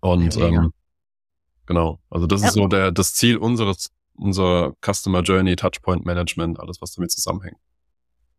[0.00, 0.46] Und Mega.
[0.46, 0.72] ähm,
[1.66, 2.48] genau, also das Ja.
[2.48, 7.56] ist so der das Ziel unseres unser Customer Journey, Touchpoint Management, alles was damit zusammenhängt.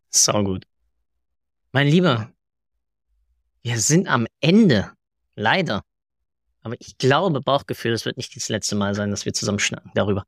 [0.10, 0.66] Sau gut.
[1.74, 2.32] Mein Lieber,
[3.62, 4.92] wir sind am Ende.
[5.36, 5.84] Leider.
[6.62, 9.92] Aber ich glaube, Bauchgefühl, das wird nicht das letzte Mal sein, dass wir zusammen schnacken
[9.94, 10.26] darüber.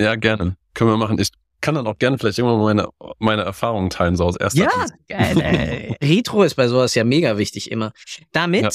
[0.00, 0.56] Ja, gerne.
[0.72, 1.18] Können wir machen.
[1.18, 1.28] Ich
[1.60, 4.86] kann dann auch gerne vielleicht irgendwann mal meine, meine Erfahrungen teilen, so aus erster Ja,
[5.08, 5.40] geil.
[5.42, 7.92] Äh, Retro ist bei sowas ja mega wichtig immer.
[8.32, 8.70] Damit, Ja.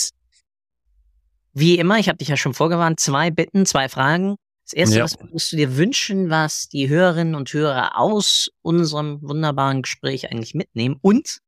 [1.54, 4.36] wie immer, ich habe dich ja schon vorgewarnt, zwei Bitten, zwei Fragen.
[4.66, 5.04] Das erste, Ja.
[5.04, 10.54] was würdest du dir wünschen, was die Hörerinnen und Hörer aus unserem wunderbaren Gespräch eigentlich
[10.54, 10.98] mitnehmen?
[11.02, 11.40] Und,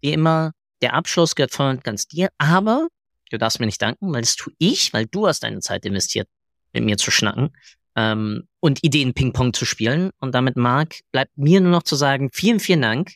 [0.00, 0.52] wie immer,
[0.82, 2.86] der Abschluss gehört voll und ganz dir, aber
[3.30, 6.28] du darfst mir nicht danken, weil das tue ich, weil du hast deine Zeit investiert,
[6.72, 7.50] mit mir zu schnacken
[7.96, 10.10] ähm, und Ideen Ping-Pong zu spielen.
[10.18, 13.12] Und damit, Marc, bleibt mir nur noch zu sagen, vielen, vielen Dank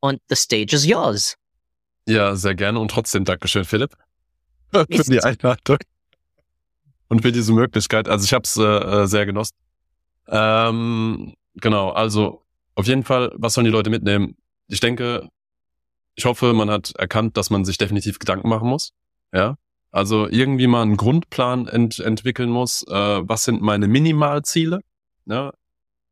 [0.00, 1.36] und the stage is yours.
[2.08, 3.94] Ja, sehr gerne und trotzdem Dankeschön, Philipp,
[4.72, 5.78] für die Einladung
[7.08, 8.08] und für diese Möglichkeit.
[8.08, 9.54] Also ich habe es äh, äh, sehr genossen.
[10.26, 12.42] Ähm, genau, also
[12.74, 14.36] auf jeden Fall, was sollen die Leute mitnehmen?
[14.68, 15.28] Ich denke,
[16.14, 18.92] ich hoffe, man hat erkannt, dass man sich definitiv Gedanken machen muss.
[19.32, 19.56] Ja,
[19.90, 22.84] also irgendwie mal einen Grundplan ent entwickeln muss.
[22.88, 22.92] Äh,
[23.28, 24.80] was sind meine Minimalziele?
[25.26, 25.52] Ja,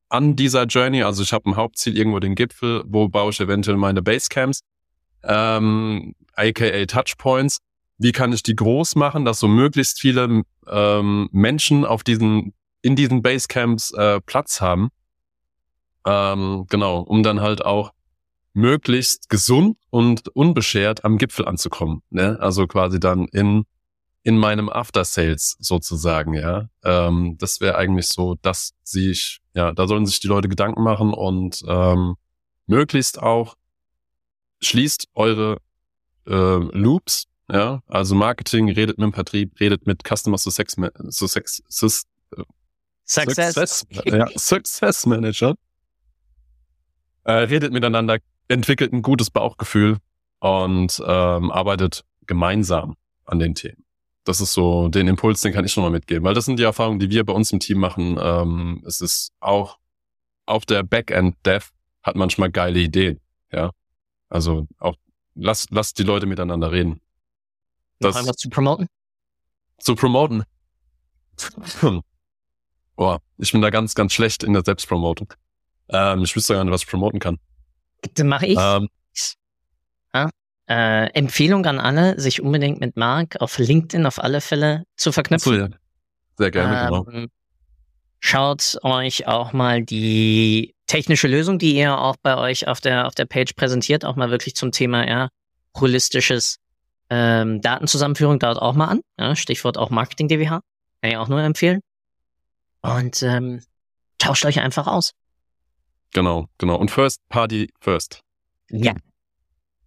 [0.08, 1.02] an dieser Journey.
[1.02, 4.60] Also ich habe ein Hauptziel irgendwo den Gipfel, wo baue ich eventuell meine Basecamps,
[5.24, 7.58] ähm, aka Touchpoints.
[7.98, 12.52] Wie kann ich die groß machen, dass so möglichst viele ähm, Menschen auf diesen
[12.82, 14.90] in diesen Basecamps äh, Platz haben?
[16.04, 17.92] Ähm, genau, um dann halt auch
[18.54, 22.02] möglichst gesund und unbeschert am Gipfel anzukommen.
[22.10, 22.38] Ne?
[22.40, 23.64] Also quasi dann in
[24.24, 26.68] in meinem After Sales sozusagen, ja.
[26.84, 31.12] Ähm, das wäre eigentlich so, dass sich, ja, da sollen sich die Leute Gedanken machen
[31.12, 32.14] und ähm,
[32.66, 33.56] möglichst auch
[34.60, 35.58] schließt eure
[36.26, 37.82] äh, Loops, ja.
[37.88, 42.04] Also Marketing, redet mit dem Vertrieb, redet mit Customer Success, Ma- Success, Sus-
[43.04, 43.54] Success.
[43.54, 45.54] Success, ja, Success Manager.
[47.24, 48.18] Äh, redet miteinander,
[48.48, 49.98] entwickelt ein gutes Bauchgefühl
[50.38, 53.84] und ähm, arbeitet gemeinsam an den Themen.
[54.24, 57.00] Das ist so den Impuls, den kann ich nochmal mitgeben, weil das sind die Erfahrungen,
[57.00, 58.18] die wir bei uns im Team machen.
[58.20, 59.78] Ähm, es ist auch
[60.46, 61.70] auf der Backend-Dev
[62.02, 63.20] hat manchmal geile Ideen,
[63.52, 63.70] ja.
[64.28, 64.96] Also auch
[65.34, 67.00] lasst lasst die Leute miteinander reden.
[68.00, 68.86] Noch Das- was zu promoten?
[69.78, 70.44] Zu promoten.
[72.96, 75.32] Boah, ich bin da ganz, ganz schlecht in der Selbstpromotung.
[75.88, 77.38] Ähm, ich wüsste gar nicht, was ich promoten kann.
[78.14, 78.58] Dann mache ich.
[78.60, 78.88] Ähm,
[80.68, 85.58] Äh, Empfehlung an alle, sich unbedingt mit Marc auf LinkedIn auf alle Fälle zu verknüpfen.
[85.58, 85.68] ja.
[86.38, 87.06] Sehr gerne, genau.
[87.10, 87.30] Ähm,
[88.24, 93.16] Schaut euch auch mal die technische Lösung, die ihr auch bei euch auf der, auf
[93.16, 95.28] der Page präsentiert, auch mal wirklich zum Thema ja,
[95.76, 96.58] holistisches
[97.10, 99.00] ähm, Datenzusammenführung dort auch mal an.
[99.18, 100.60] Ja, Stichwort auch Marketing DWH.
[101.00, 101.80] Kann ich auch nur empfehlen.
[102.80, 103.60] Und ähm,
[104.18, 105.12] tauscht euch einfach aus.
[106.12, 106.76] Genau, genau.
[106.76, 108.20] Und First Party First.
[108.70, 108.94] Ja.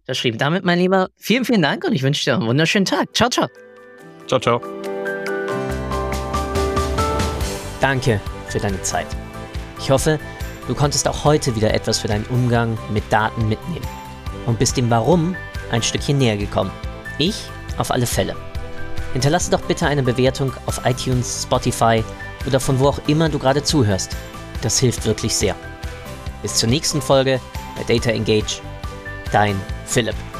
[0.06, 0.38] Verschrieben.
[0.38, 3.14] Damit, mein Lieber, vielen, vielen Dank und ich wünsche dir einen wunderschönen Tag.
[3.14, 3.48] Ciao, ciao.
[4.28, 4.60] Ciao, ciao.
[7.80, 9.06] Danke für deine Zeit.
[9.80, 10.20] Ich hoffe,
[10.68, 13.86] du konntest auch heute wieder etwas für deinen Umgang mit Daten mitnehmen
[14.46, 15.34] und bist dem Warum
[15.72, 16.70] ein Stückchen näher gekommen.
[17.18, 17.42] Ich
[17.76, 18.36] auf alle Fälle.
[19.12, 22.04] Hinterlasse doch bitte eine Bewertung auf iTunes, Spotify
[22.46, 24.16] oder von wo auch immer du gerade zuhörst.
[24.62, 25.56] Das hilft wirklich sehr.
[26.42, 27.40] Bis zur nächsten Folge
[27.76, 28.60] bei Data Engage.
[29.32, 30.35] Dein Philipp.